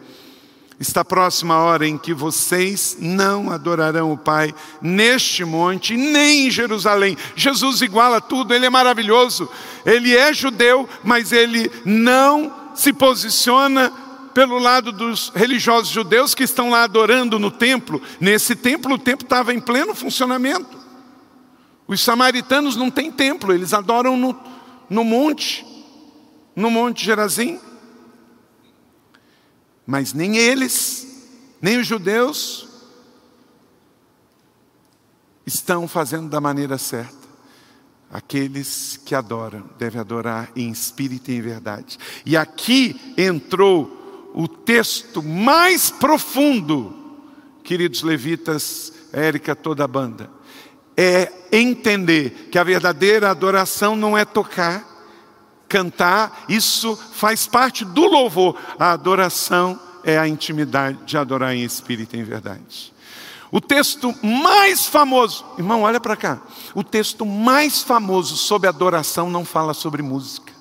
[0.80, 6.50] Está próxima a hora em que vocês não adorarão o Pai neste monte, nem em
[6.50, 7.18] Jerusalém.
[7.36, 9.46] Jesus iguala tudo, ele é maravilhoso.
[9.84, 13.92] Ele é judeu, mas ele não se posiciona
[14.34, 18.00] pelo lado dos religiosos judeus que estão lá adorando no templo.
[18.20, 20.78] Nesse templo, o templo estava em pleno funcionamento.
[21.86, 24.38] Os samaritanos não têm templo, eles adoram no,
[24.88, 25.66] no monte,
[26.54, 27.58] no Monte Gerazim.
[29.86, 31.28] Mas nem eles,
[31.60, 32.68] nem os judeus,
[35.44, 37.18] estão fazendo da maneira certa.
[38.12, 41.98] Aqueles que adoram devem adorar em espírito e em verdade.
[42.24, 43.99] E aqui entrou
[44.34, 46.94] o texto mais profundo,
[47.62, 50.40] queridos levitas, Érica, toda a banda
[51.02, 54.84] é entender que a verdadeira adoração não é tocar,
[55.66, 58.54] cantar, isso faz parte do louvor.
[58.78, 62.92] A adoração é a intimidade de adorar em espírito e em verdade.
[63.50, 66.42] O texto mais famoso, irmão, olha para cá.
[66.74, 70.52] O texto mais famoso sobre adoração não fala sobre música.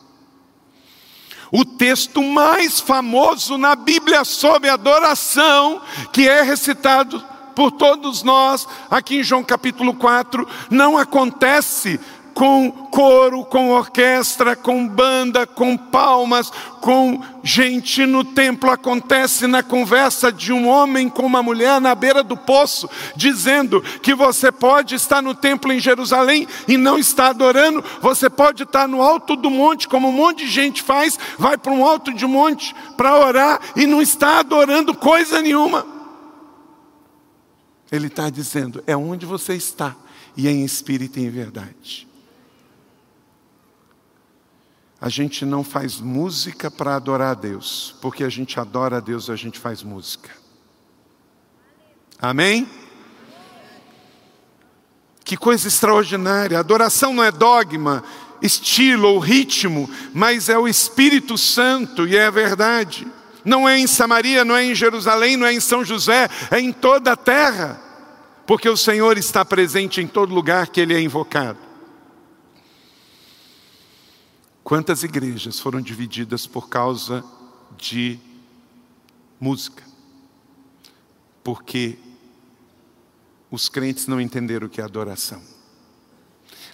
[1.51, 5.81] O texto mais famoso na Bíblia sobre adoração,
[6.13, 7.23] que é recitado
[7.55, 11.99] por todos nós, aqui em João capítulo 4, não acontece
[12.39, 18.71] com coro, com orquestra, com banda, com palmas, com gente no templo.
[18.71, 24.15] Acontece na conversa de um homem com uma mulher na beira do poço, dizendo que
[24.15, 29.01] você pode estar no templo em Jerusalém e não está adorando, você pode estar no
[29.01, 32.73] alto do monte, como um monte de gente faz, vai para um alto de monte
[32.95, 35.85] para orar e não está adorando coisa nenhuma.
[37.91, 39.93] Ele está dizendo: é onde você está,
[40.37, 42.07] e é em espírito e em verdade.
[45.01, 49.29] A gente não faz música para adorar a Deus, porque a gente adora a Deus,
[49.29, 50.29] a gente faz música.
[52.21, 52.67] Amém?
[55.23, 56.59] Que coisa extraordinária.
[56.59, 58.03] Adoração não é dogma,
[58.41, 63.07] estilo ou ritmo, mas é o Espírito Santo e é a verdade.
[63.45, 66.73] Não é em Samaria, não é em Jerusalém, não é em São José, é em
[66.73, 67.79] toda a terra.
[68.45, 71.68] Porque o Senhor está presente em todo lugar que Ele é invocado.
[74.69, 77.25] Quantas igrejas foram divididas por causa
[77.75, 78.19] de
[79.39, 79.81] música?
[81.43, 81.97] Porque
[83.49, 85.41] os crentes não entenderam o que é adoração.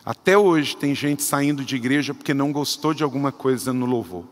[0.04, 4.26] Até hoje tem gente saindo de igreja porque não gostou de alguma coisa no louvor.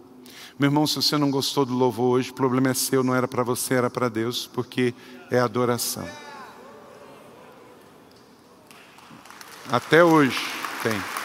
[0.60, 3.30] Meu irmão, se você não gostou do louvor hoje, o problema é seu, não era
[3.30, 4.94] para você, era para Deus, porque
[5.32, 6.06] é adoração.
[9.72, 10.38] Até hoje
[10.84, 11.23] tem.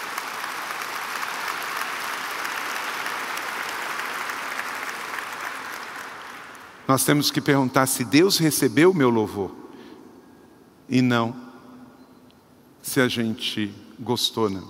[6.89, 9.55] Nós temos que perguntar se Deus recebeu o meu louvor
[10.89, 11.37] e não
[12.81, 14.67] se a gente gostou, não.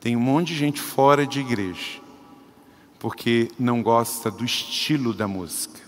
[0.00, 2.00] Tem um monte de gente fora de igreja
[2.98, 5.78] porque não gosta do estilo da música.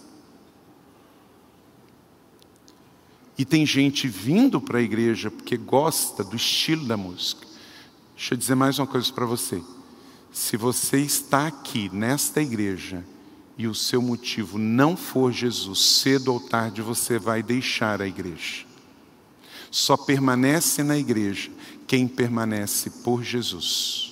[3.37, 7.45] E tem gente vindo para a igreja porque gosta do estilo da música.
[8.15, 9.61] Deixa eu dizer mais uma coisa para você.
[10.31, 13.05] Se você está aqui nesta igreja
[13.57, 18.65] e o seu motivo não for Jesus, cedo ou tarde você vai deixar a igreja.
[19.71, 21.51] Só permanece na igreja
[21.87, 24.12] quem permanece por Jesus.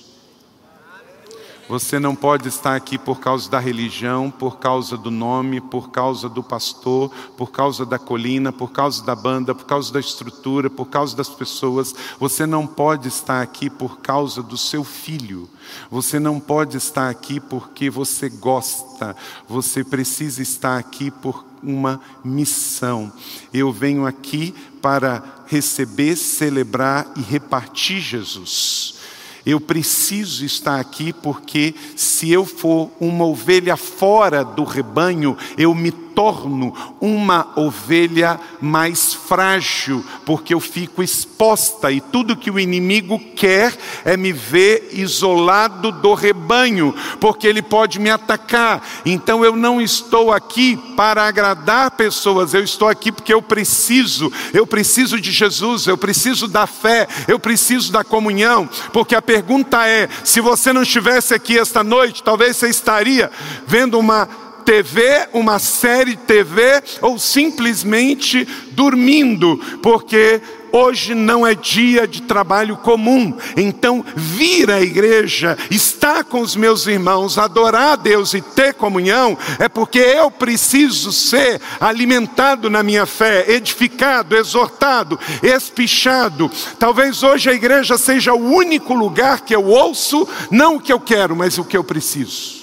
[1.69, 6.27] Você não pode estar aqui por causa da religião, por causa do nome, por causa
[6.27, 10.87] do pastor, por causa da colina, por causa da banda, por causa da estrutura, por
[10.87, 11.95] causa das pessoas.
[12.19, 15.49] Você não pode estar aqui por causa do seu filho.
[15.89, 19.15] Você não pode estar aqui porque você gosta.
[19.47, 23.11] Você precisa estar aqui por uma missão.
[23.53, 29.00] Eu venho aqui para receber, celebrar e repartir Jesus.
[29.45, 35.91] Eu preciso estar aqui porque, se eu for uma ovelha fora do rebanho, eu me
[36.15, 43.75] torno uma ovelha mais frágil, porque eu fico exposta e tudo que o inimigo quer
[44.05, 48.85] é me ver isolado do rebanho, porque ele pode me atacar.
[49.05, 54.67] Então eu não estou aqui para agradar pessoas, eu estou aqui porque eu preciso, eu
[54.67, 60.07] preciso de Jesus, eu preciso da fé, eu preciso da comunhão, porque a pergunta é:
[60.23, 63.31] se você não estivesse aqui esta noite, talvez você estaria
[63.65, 64.27] vendo uma
[64.63, 70.41] TV, uma série TV ou simplesmente dormindo, porque
[70.71, 73.37] hoje não é dia de trabalho comum.
[73.57, 79.37] Então, vir à igreja, estar com os meus irmãos, adorar a Deus e ter comunhão,
[79.59, 86.49] é porque eu preciso ser alimentado na minha fé, edificado, exortado, espichado.
[86.79, 90.99] Talvez hoje a igreja seja o único lugar que eu ouço, não o que eu
[90.99, 92.60] quero, mas o que eu preciso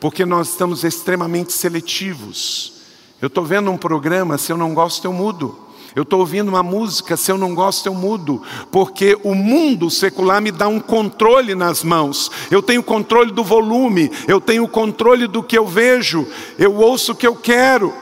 [0.00, 2.74] porque nós estamos extremamente seletivos.
[3.20, 5.66] Eu estou vendo um programa, se eu não gosto, eu mudo.
[5.96, 10.42] Eu estou ouvindo uma música, se eu não gosto, eu mudo, porque o mundo secular
[10.42, 12.30] me dá um controle nas mãos.
[12.50, 16.28] Eu tenho controle do volume, eu tenho controle do que eu vejo,
[16.58, 17.94] eu ouço o que eu quero.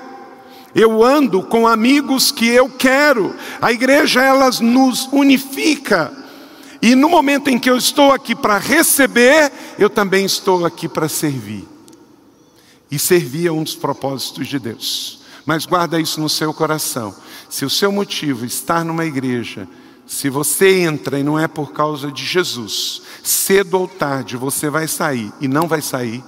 [0.74, 3.32] Eu ando com amigos que eu quero.
[3.62, 6.12] A igreja elas nos unifica.
[6.82, 11.08] E no momento em que eu estou aqui para receber, eu também estou aqui para
[11.08, 11.73] servir
[12.90, 15.20] e servia um dos propósitos de Deus.
[15.44, 17.14] Mas guarda isso no seu coração.
[17.48, 19.68] Se o seu motivo estar numa igreja,
[20.06, 24.86] se você entra e não é por causa de Jesus, cedo ou tarde você vai
[24.88, 26.22] sair e não vai sair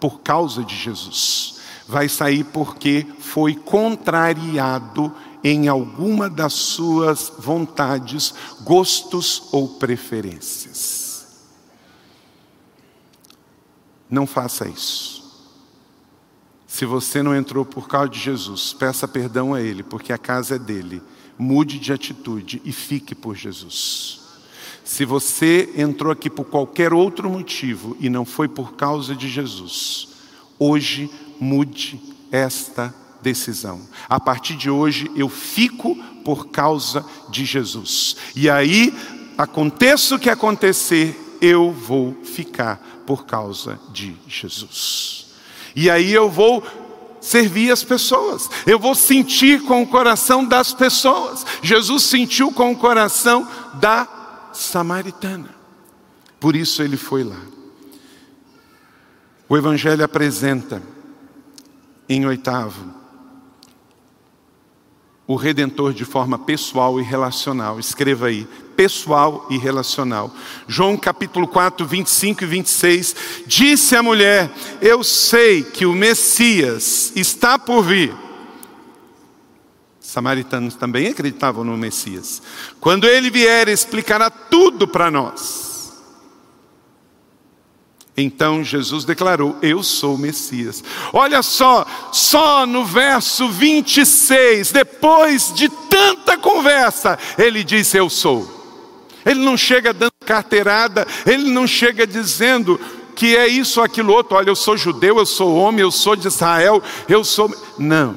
[0.00, 1.56] por causa de Jesus.
[1.86, 5.12] Vai sair porque foi contrariado
[5.44, 8.32] em alguma das suas vontades,
[8.62, 11.26] gostos ou preferências.
[14.08, 15.21] Não faça isso.
[16.72, 20.54] Se você não entrou por causa de Jesus, peça perdão a Ele, porque a casa
[20.54, 21.02] é dele.
[21.38, 24.20] Mude de atitude e fique por Jesus.
[24.82, 30.08] Se você entrou aqui por qualquer outro motivo e não foi por causa de Jesus,
[30.58, 32.00] hoje mude
[32.30, 33.86] esta decisão.
[34.08, 35.94] A partir de hoje eu fico
[36.24, 38.16] por causa de Jesus.
[38.34, 38.94] E aí,
[39.36, 45.21] aconteça o que acontecer, eu vou ficar por causa de Jesus.
[45.74, 46.62] E aí eu vou
[47.20, 51.46] servir as pessoas, eu vou sentir com o coração das pessoas.
[51.62, 55.48] Jesus sentiu com o coração da samaritana,
[56.40, 57.40] por isso ele foi lá.
[59.48, 60.82] O Evangelho apresenta,
[62.08, 62.91] em oitavo,
[65.32, 67.80] o Redentor de forma pessoal e relacional.
[67.80, 70.30] Escreva aí, pessoal e relacional.
[70.68, 73.16] João capítulo 4, 25 e 26.
[73.46, 74.50] Disse a mulher:
[74.82, 78.14] Eu sei que o Messias está por vir.
[79.98, 82.42] Samaritanos também acreditavam no Messias.
[82.78, 85.71] Quando ele vier, explicará tudo para nós.
[88.16, 90.84] Então Jesus declarou: Eu sou o Messias.
[91.12, 98.60] Olha só, só no verso 26, depois de tanta conversa, ele disse: Eu sou.
[99.24, 102.78] Ele não chega dando carteirada, ele não chega dizendo
[103.14, 104.36] que é isso ou aquilo outro.
[104.36, 107.54] Olha, eu sou judeu, eu sou homem, eu sou de Israel, eu sou.
[107.78, 108.16] Não.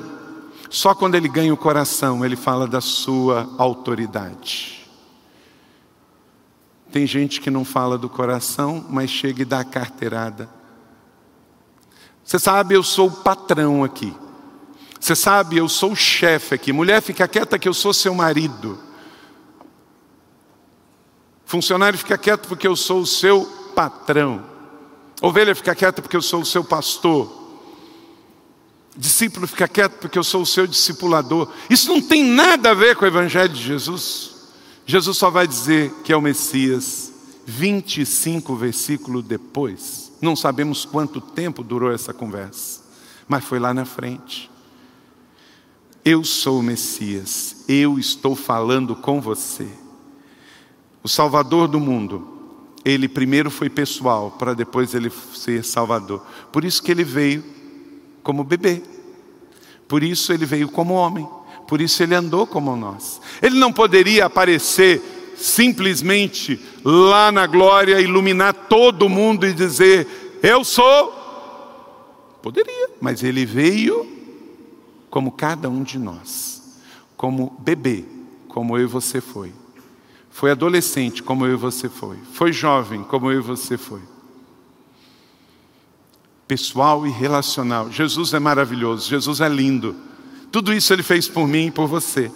[0.69, 4.74] Só quando ele ganha o coração, ele fala da sua autoridade.
[6.95, 10.49] Tem gente que não fala do coração, mas chega e dá a carteirada.
[12.23, 14.13] Você sabe, eu sou o patrão aqui.
[14.97, 16.71] Você sabe, eu sou o chefe aqui.
[16.71, 18.79] Mulher, fica quieta que eu sou seu marido.
[21.43, 23.43] Funcionário, fica quieto porque eu sou o seu
[23.75, 24.45] patrão.
[25.21, 27.59] Ovelha, fica quieta porque eu sou o seu pastor.
[28.95, 31.51] Discípulo, fica quieto porque eu sou o seu discipulador.
[31.69, 34.34] Isso não tem nada a ver com o Evangelho de Jesus.
[34.85, 37.11] Jesus só vai dizer que é o Messias
[37.45, 40.11] 25 versículos depois.
[40.21, 42.81] Não sabemos quanto tempo durou essa conversa,
[43.27, 44.49] mas foi lá na frente.
[46.03, 49.67] Eu sou o Messias, eu estou falando com você.
[51.03, 52.27] O Salvador do mundo,
[52.83, 56.23] ele primeiro foi pessoal, para depois ele ser Salvador.
[56.51, 57.43] Por isso que ele veio
[58.21, 58.83] como bebê,
[59.87, 61.27] por isso ele veio como homem,
[61.67, 63.21] por isso ele andou como nós.
[63.41, 65.01] Ele não poderia aparecer
[65.37, 71.23] simplesmente lá na glória, iluminar todo mundo e dizer: Eu sou.
[72.41, 74.07] Poderia, mas ele veio
[75.09, 76.79] como cada um de nós,
[77.17, 78.05] como bebê,
[78.47, 79.51] como eu e você foi.
[80.29, 82.17] Foi adolescente, como eu e você foi.
[82.33, 84.01] Foi jovem, como eu e você foi.
[86.47, 87.89] Pessoal e relacional.
[87.89, 89.95] Jesus é maravilhoso, Jesus é lindo.
[90.55, 92.31] Tudo isso ele fez por mim e por você.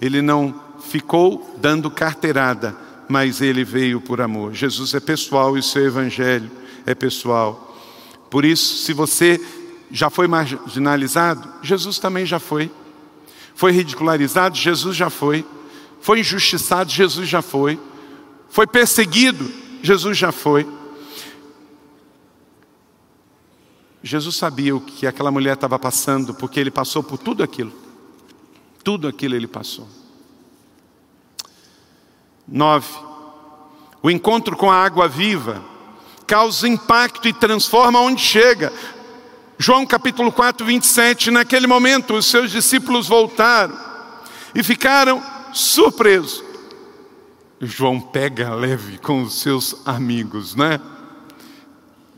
[0.00, 0.54] Ele não
[0.88, 2.72] ficou dando carteirada,
[3.08, 4.54] mas ele veio por amor.
[4.54, 6.48] Jesus é pessoal e o seu evangelho
[6.86, 7.76] é pessoal.
[8.30, 9.44] Por isso, se você
[9.90, 12.70] já foi marginalizado, Jesus também já foi.
[13.56, 15.44] Foi ridicularizado, Jesus já foi.
[16.00, 17.76] Foi injustiçado, Jesus já foi.
[18.48, 19.50] Foi perseguido,
[19.82, 20.64] Jesus já foi.
[24.08, 27.70] Jesus sabia o que aquela mulher estava passando, porque ele passou por tudo aquilo.
[28.82, 29.86] Tudo aquilo ele passou.
[32.46, 32.88] Nove.
[34.02, 35.62] O encontro com a água viva
[36.26, 38.72] causa impacto e transforma onde chega.
[39.58, 41.30] João capítulo 4, 27.
[41.30, 43.78] Naquele momento, os seus discípulos voltaram
[44.54, 46.42] e ficaram surpresos.
[47.60, 50.80] João pega leve com os seus amigos, né?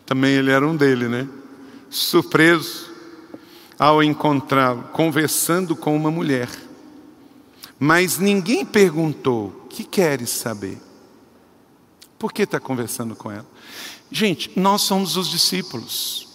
[0.06, 1.28] Também ele era um dele, né?
[1.90, 2.88] Surpreso
[3.78, 6.48] ao encontrá-lo conversando com uma mulher.
[7.78, 10.78] Mas ninguém perguntou: que queres saber?
[12.18, 13.46] Por que está conversando com ela?
[14.10, 16.28] Gente, nós somos os discípulos.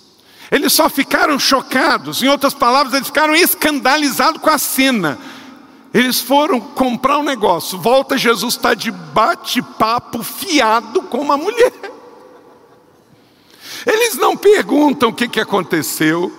[0.51, 5.17] Eles só ficaram chocados, em outras palavras, eles ficaram escandalizados com a cena.
[5.93, 11.94] Eles foram comprar um negócio, volta Jesus está de bate-papo fiado com uma mulher.
[13.85, 16.33] Eles não perguntam o que, que aconteceu.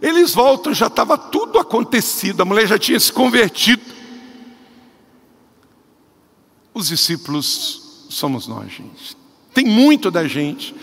[0.00, 3.82] Eles voltam, já estava tudo acontecido, a mulher já tinha se convertido.
[6.72, 9.16] Os discípulos somos nós, gente.
[9.52, 10.74] Tem muito da gente.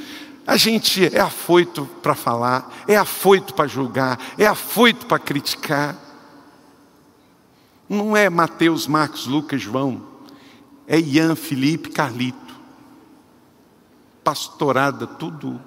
[0.45, 5.97] A gente é afoito para falar, é afoito para julgar, é afoito para criticar.
[7.89, 10.03] Não é Mateus, Marcos, Lucas, João.
[10.87, 12.44] É Ian, Felipe, Carlito
[14.25, 15.61] pastorada, tudo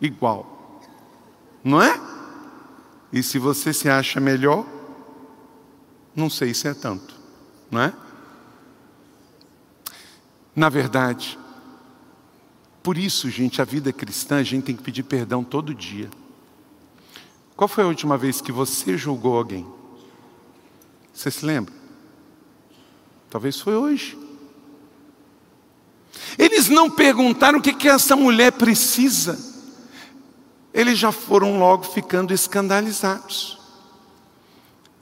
[0.00, 0.80] igual.
[1.64, 2.00] Não é?
[3.12, 4.64] E se você se acha melhor,
[6.14, 7.14] não sei se é tanto,
[7.68, 7.92] não é?
[10.54, 11.36] Na verdade,
[12.82, 16.08] por isso, gente, a vida cristã, a gente tem que pedir perdão todo dia.
[17.56, 19.66] Qual foi a última vez que você julgou alguém?
[21.12, 21.74] Você se lembra?
[23.28, 24.29] Talvez foi hoje.
[26.38, 29.38] Eles não perguntaram o que, que essa mulher precisa.
[30.72, 33.58] Eles já foram logo ficando escandalizados.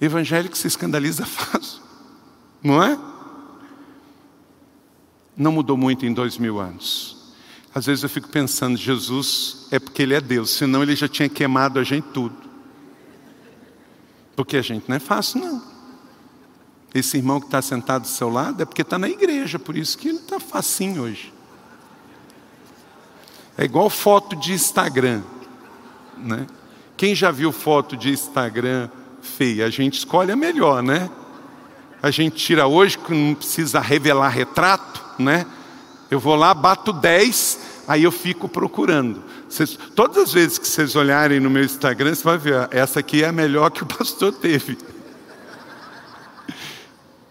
[0.00, 1.82] Evangélico se escandaliza fácil,
[2.62, 2.98] não é?
[5.36, 7.16] Não mudou muito em dois mil anos.
[7.74, 11.28] Às vezes eu fico pensando, Jesus é porque Ele é Deus, senão Ele já tinha
[11.28, 12.36] queimado a gente tudo.
[14.34, 15.77] Porque a gente não é fácil, não.
[16.94, 19.96] Esse irmão que está sentado do seu lado é porque está na igreja, por isso
[19.98, 21.32] que ele está facinho hoje.
[23.56, 25.22] É igual foto de Instagram.
[26.16, 26.46] Né?
[26.96, 28.88] Quem já viu foto de Instagram
[29.20, 29.66] feia?
[29.66, 31.10] A gente escolhe a melhor, né?
[32.02, 35.44] A gente tira hoje que não precisa revelar retrato, né?
[36.10, 37.58] Eu vou lá, bato 10,
[37.88, 39.24] Aí eu fico procurando.
[39.48, 43.24] Vocês, todas as vezes que vocês olharem no meu Instagram, você vai ver, essa aqui
[43.24, 44.76] é a melhor que o pastor teve.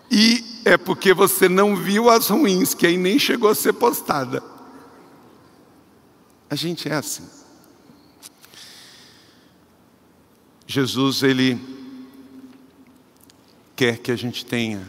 [0.10, 4.43] E é porque você não viu as ruins, que aí nem chegou a ser postada.
[6.49, 7.28] A gente é assim.
[10.66, 11.60] Jesus, ele
[13.76, 14.86] quer que a gente tenha,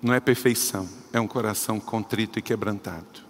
[0.00, 3.22] não é perfeição, é um coração contrito e quebrantado.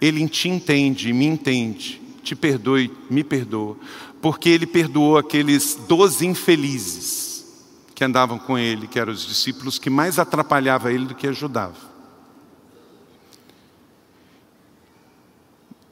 [0.00, 3.76] Ele te entende, me entende, te perdoe, me perdoa,
[4.22, 7.27] porque ele perdoou aqueles doze infelizes
[7.98, 11.74] que andavam com ele, que eram os discípulos que mais atrapalhava ele do que ajudava.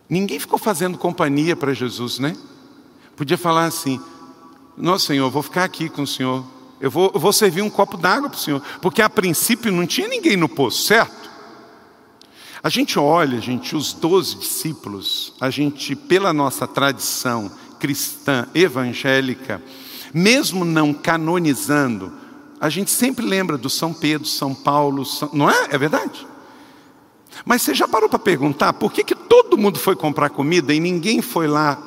[0.09, 2.37] Ninguém ficou fazendo companhia para Jesus, né?
[3.17, 4.01] Podia falar assim:
[4.77, 6.45] Nossa, Senhor, vou ficar aqui com o Senhor.
[6.81, 8.63] Eu vou, eu vou servir um copo d'água para o Senhor.
[8.81, 11.29] Porque a princípio não tinha ninguém no poço, certo?
[12.63, 17.51] A gente olha, gente, os doze discípulos, a gente, pela nossa tradição
[17.81, 19.61] cristã evangélica,
[20.13, 22.13] mesmo não canonizando,
[22.61, 25.31] a gente sempre lembra do São Pedro, São Paulo, São...
[25.33, 25.69] não é?
[25.71, 26.27] É verdade?
[27.45, 30.81] Mas você já parou para perguntar por que, que todo mundo foi comprar comida e
[30.81, 31.79] ninguém foi lá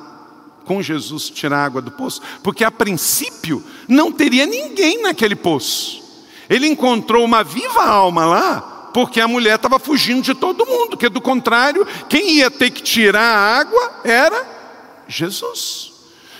[0.65, 6.03] com Jesus tirar água do poço, porque a princípio não teria ninguém naquele poço.
[6.47, 8.61] Ele encontrou uma viva alma lá,
[8.93, 12.83] porque a mulher estava fugindo de todo mundo, que do contrário, quem ia ter que
[12.83, 14.47] tirar a água era
[15.07, 15.88] Jesus.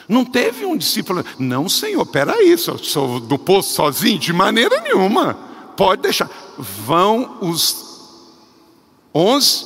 [0.09, 4.17] Não teve um discípulo, não, Senhor, peraí, eu sou do poço sozinho?
[4.17, 5.35] De maneira nenhuma.
[5.77, 6.27] Pode deixar.
[6.57, 7.85] Vão os
[9.13, 9.65] onze,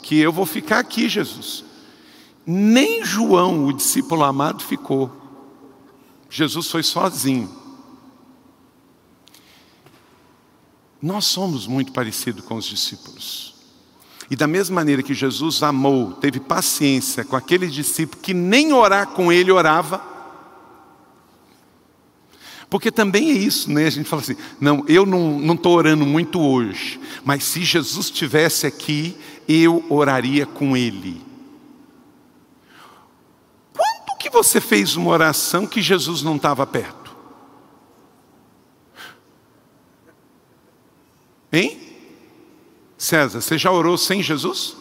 [0.00, 1.64] que eu vou ficar aqui, Jesus.
[2.46, 5.10] Nem João, o discípulo amado, ficou.
[6.30, 7.50] Jesus foi sozinho.
[11.02, 13.49] Nós somos muito parecidos com os discípulos.
[14.30, 19.08] E da mesma maneira que Jesus amou, teve paciência com aquele discípulo que nem orar
[19.08, 20.00] com ele orava.
[22.70, 23.86] Porque também é isso, né?
[23.86, 28.66] A gente fala assim: não, eu não estou orando muito hoje, mas se Jesus estivesse
[28.66, 29.16] aqui,
[29.48, 31.30] eu oraria com ele
[34.20, 37.16] que você fez uma oração que Jesus não estava perto?
[41.50, 41.89] Hein?
[43.00, 44.76] César, você já orou sem Jesus?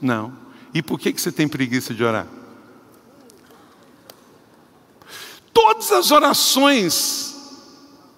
[0.00, 0.32] Não.
[0.72, 2.26] E por que, que você tem preguiça de orar?
[5.52, 7.36] Todas as orações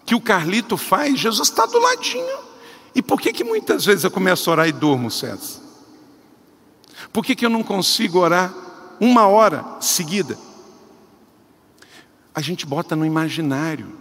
[0.06, 2.38] que o Carlito faz, Jesus está do ladinho.
[2.94, 5.60] E por que, que muitas vezes eu começo a orar e durmo, César?
[7.12, 8.54] Por que, que eu não consigo orar
[9.00, 10.38] uma hora seguida?
[12.34, 13.92] a gente bota no imaginário.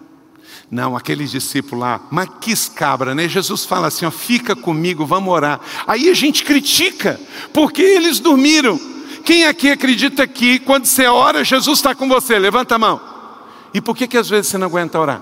[0.72, 3.28] Não, aqueles discípulos lá, mas que escabra, né?
[3.28, 5.59] Jesus fala assim: ó, fica comigo, vamos orar.
[5.88, 7.20] Aí a gente critica,
[7.51, 8.80] porque eles dormiram.
[9.26, 12.38] Quem aqui acredita que quando você ora, Jesus está com você?
[12.38, 13.01] Levanta a mão.
[13.74, 15.22] E por que, que às vezes você não aguenta orar?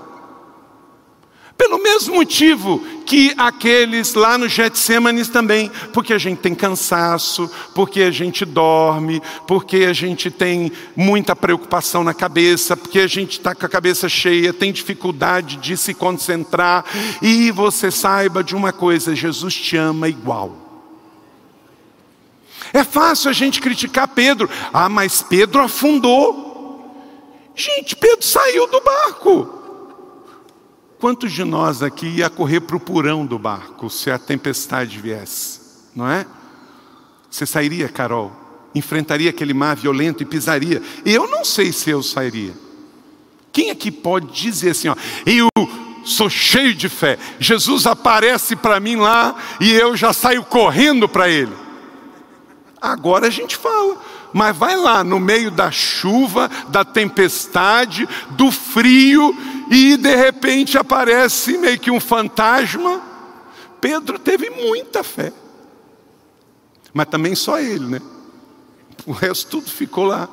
[1.58, 8.02] Pelo mesmo motivo que aqueles lá no Getsêmanes também, porque a gente tem cansaço, porque
[8.02, 13.56] a gente dorme, porque a gente tem muita preocupação na cabeça, porque a gente está
[13.56, 16.84] com a cabeça cheia, tem dificuldade de se concentrar.
[17.20, 20.56] E você saiba de uma coisa: Jesus te ama igual.
[22.72, 24.48] É fácil a gente criticar Pedro.
[24.72, 26.46] Ah, mas Pedro afundou.
[27.56, 29.57] Gente, Pedro saiu do barco.
[30.98, 35.60] Quantos de nós aqui ia correr para o porão do barco se a tempestade viesse?
[35.94, 36.26] Não é?
[37.30, 38.32] Você sairia, Carol?
[38.74, 40.82] Enfrentaria aquele mar violento e pisaria?
[41.04, 42.52] Eu não sei se eu sairia.
[43.52, 45.48] Quem aqui pode dizer assim, ó, eu
[46.04, 47.16] sou cheio de fé.
[47.38, 51.52] Jesus aparece para mim lá e eu já saio correndo para ele.
[52.80, 54.00] Agora a gente fala,
[54.32, 59.36] mas vai lá no meio da chuva, da tempestade, do frio,
[59.70, 63.02] e de repente aparece meio que um fantasma.
[63.80, 65.32] Pedro teve muita fé,
[66.92, 68.02] mas também só ele, né?
[69.06, 70.28] O resto tudo ficou lá.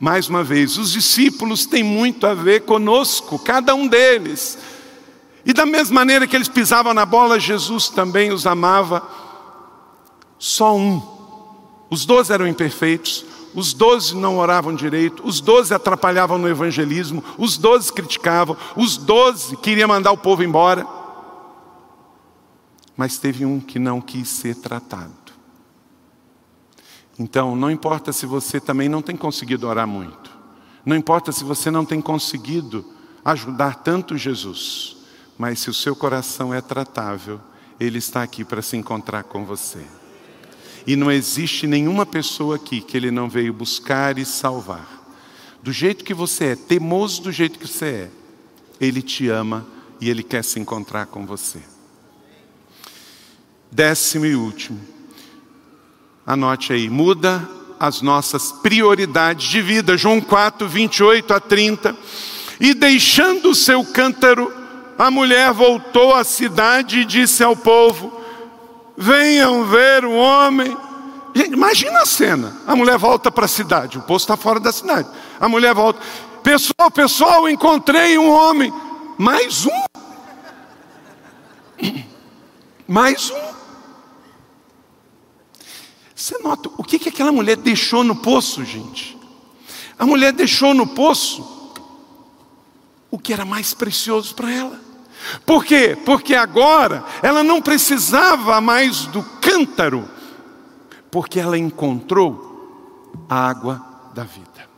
[0.00, 4.56] Mais uma vez, os discípulos têm muito a ver conosco, cada um deles.
[5.44, 9.02] E da mesma maneira que eles pisavam na bola, Jesus também os amava.
[10.38, 11.17] Só um.
[11.90, 13.24] Os dois eram imperfeitos,
[13.54, 19.56] os doze não oravam direito, os doze atrapalhavam no evangelismo, os doze criticavam, os doze
[19.56, 20.86] queriam mandar o povo embora.
[22.96, 25.14] Mas teve um que não quis ser tratado.
[27.18, 30.30] Então, não importa se você também não tem conseguido orar muito,
[30.84, 32.84] não importa se você não tem conseguido
[33.24, 34.96] ajudar tanto Jesus,
[35.36, 37.40] mas se o seu coração é tratável,
[37.80, 39.84] Ele está aqui para se encontrar com você.
[40.86, 44.86] E não existe nenhuma pessoa aqui que Ele não veio buscar e salvar.
[45.62, 48.10] Do jeito que você é, teimoso do jeito que você é,
[48.80, 49.66] Ele te ama
[50.00, 51.60] e Ele quer se encontrar com você.
[53.70, 54.80] Décimo e último.
[56.26, 57.48] Anote aí, muda
[57.78, 59.96] as nossas prioridades de vida.
[59.96, 61.96] João 4, 28 a 30.
[62.60, 64.52] E deixando o seu cântaro,
[64.98, 68.17] a mulher voltou à cidade e disse ao povo:
[69.00, 70.76] Venham ver o homem.
[71.32, 72.60] Imagina a cena.
[72.66, 75.08] A mulher volta para a cidade, o poço está fora da cidade.
[75.38, 76.00] A mulher volta.
[76.42, 78.72] Pessoal, pessoal, encontrei um homem.
[79.16, 79.84] Mais um.
[82.88, 83.48] Mais um.
[86.12, 89.16] Você nota o que, que aquela mulher deixou no poço, gente?
[89.96, 91.72] A mulher deixou no poço
[93.12, 94.87] o que era mais precioso para ela.
[95.44, 95.96] Por quê?
[96.04, 100.08] Porque agora ela não precisava mais do cântaro,
[101.10, 102.46] porque ela encontrou
[103.28, 104.68] a água da vida.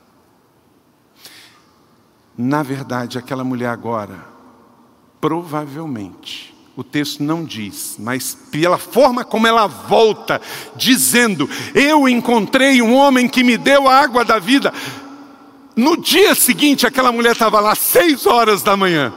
[2.36, 4.24] Na verdade, aquela mulher agora,
[5.20, 10.40] provavelmente, o texto não diz, mas pela forma como ela volta,
[10.74, 14.72] dizendo: Eu encontrei um homem que me deu a água da vida.
[15.76, 19.12] No dia seguinte, aquela mulher estava lá, seis horas da manhã.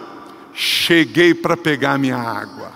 [0.53, 2.71] Cheguei para pegar minha água.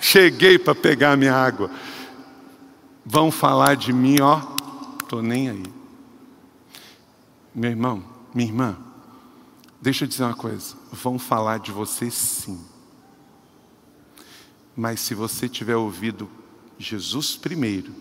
[0.00, 1.70] Cheguei para pegar minha água.
[3.04, 4.36] Vão falar de mim, ó,
[5.08, 5.64] tô nem aí.
[7.54, 8.04] Meu irmão,
[8.34, 8.76] minha irmã,
[9.80, 10.76] deixa eu dizer uma coisa.
[10.92, 12.62] Vão falar de você sim.
[14.76, 16.30] Mas se você tiver ouvido
[16.78, 17.92] Jesus primeiro,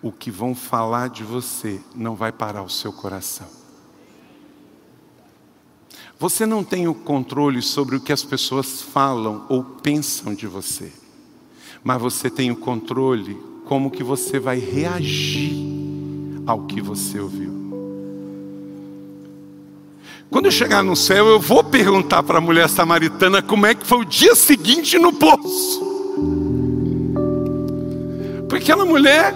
[0.00, 3.61] o que vão falar de você não vai parar o seu coração.
[6.22, 10.92] Você não tem o controle sobre o que as pessoas falam ou pensam de você,
[11.82, 15.52] mas você tem o controle como que você vai reagir
[16.46, 17.50] ao que você ouviu.
[20.30, 23.84] Quando eu chegar no céu, eu vou perguntar para a mulher samaritana como é que
[23.84, 25.82] foi o dia seguinte no poço.
[28.48, 29.34] Porque aquela mulher,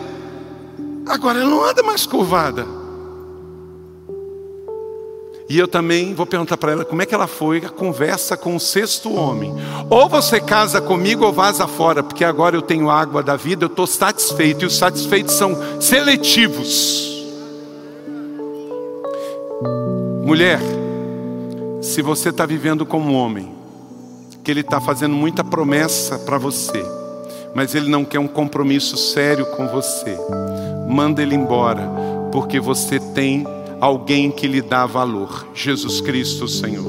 [1.05, 2.86] agora ela não anda mais curvada.
[5.49, 8.57] E eu também vou perguntar para ela como é que ela foi a conversa com
[8.57, 9.55] o sexto homem.
[9.89, 13.69] Ou você casa comigo ou vaza fora, porque agora eu tenho água da vida, eu
[13.69, 14.65] estou satisfeito.
[14.65, 17.25] E os satisfeitos são seletivos.
[20.25, 20.59] Mulher,
[21.81, 23.55] se você está vivendo como um homem,
[24.43, 26.85] que ele está fazendo muita promessa para você,
[27.55, 30.19] mas ele não quer um compromisso sério com você,
[30.89, 31.89] manda ele embora,
[32.33, 33.47] porque você tem
[33.81, 36.87] alguém que lhe dá valor, Jesus Cristo, Senhor.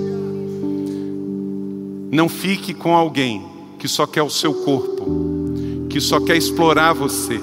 [2.11, 3.45] Não fique com alguém
[3.77, 5.05] que só quer o seu corpo,
[5.89, 7.39] que só quer explorar você.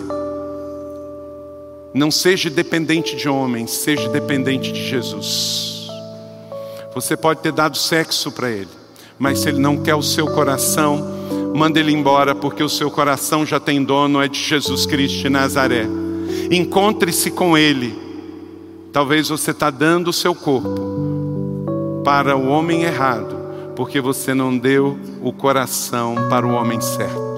[1.93, 5.89] Não seja dependente de homens, seja dependente de Jesus.
[6.95, 8.69] Você pode ter dado sexo para ele,
[9.19, 11.05] mas se ele não quer o seu coração,
[11.55, 15.29] manda ele embora, porque o seu coração já tem dono, é de Jesus Cristo de
[15.29, 15.87] Nazaré.
[16.51, 18.04] Encontre-se com ele
[18.95, 23.37] Talvez você está dando o seu corpo para o homem errado,
[23.75, 27.34] porque você não deu o coração para o homem certo.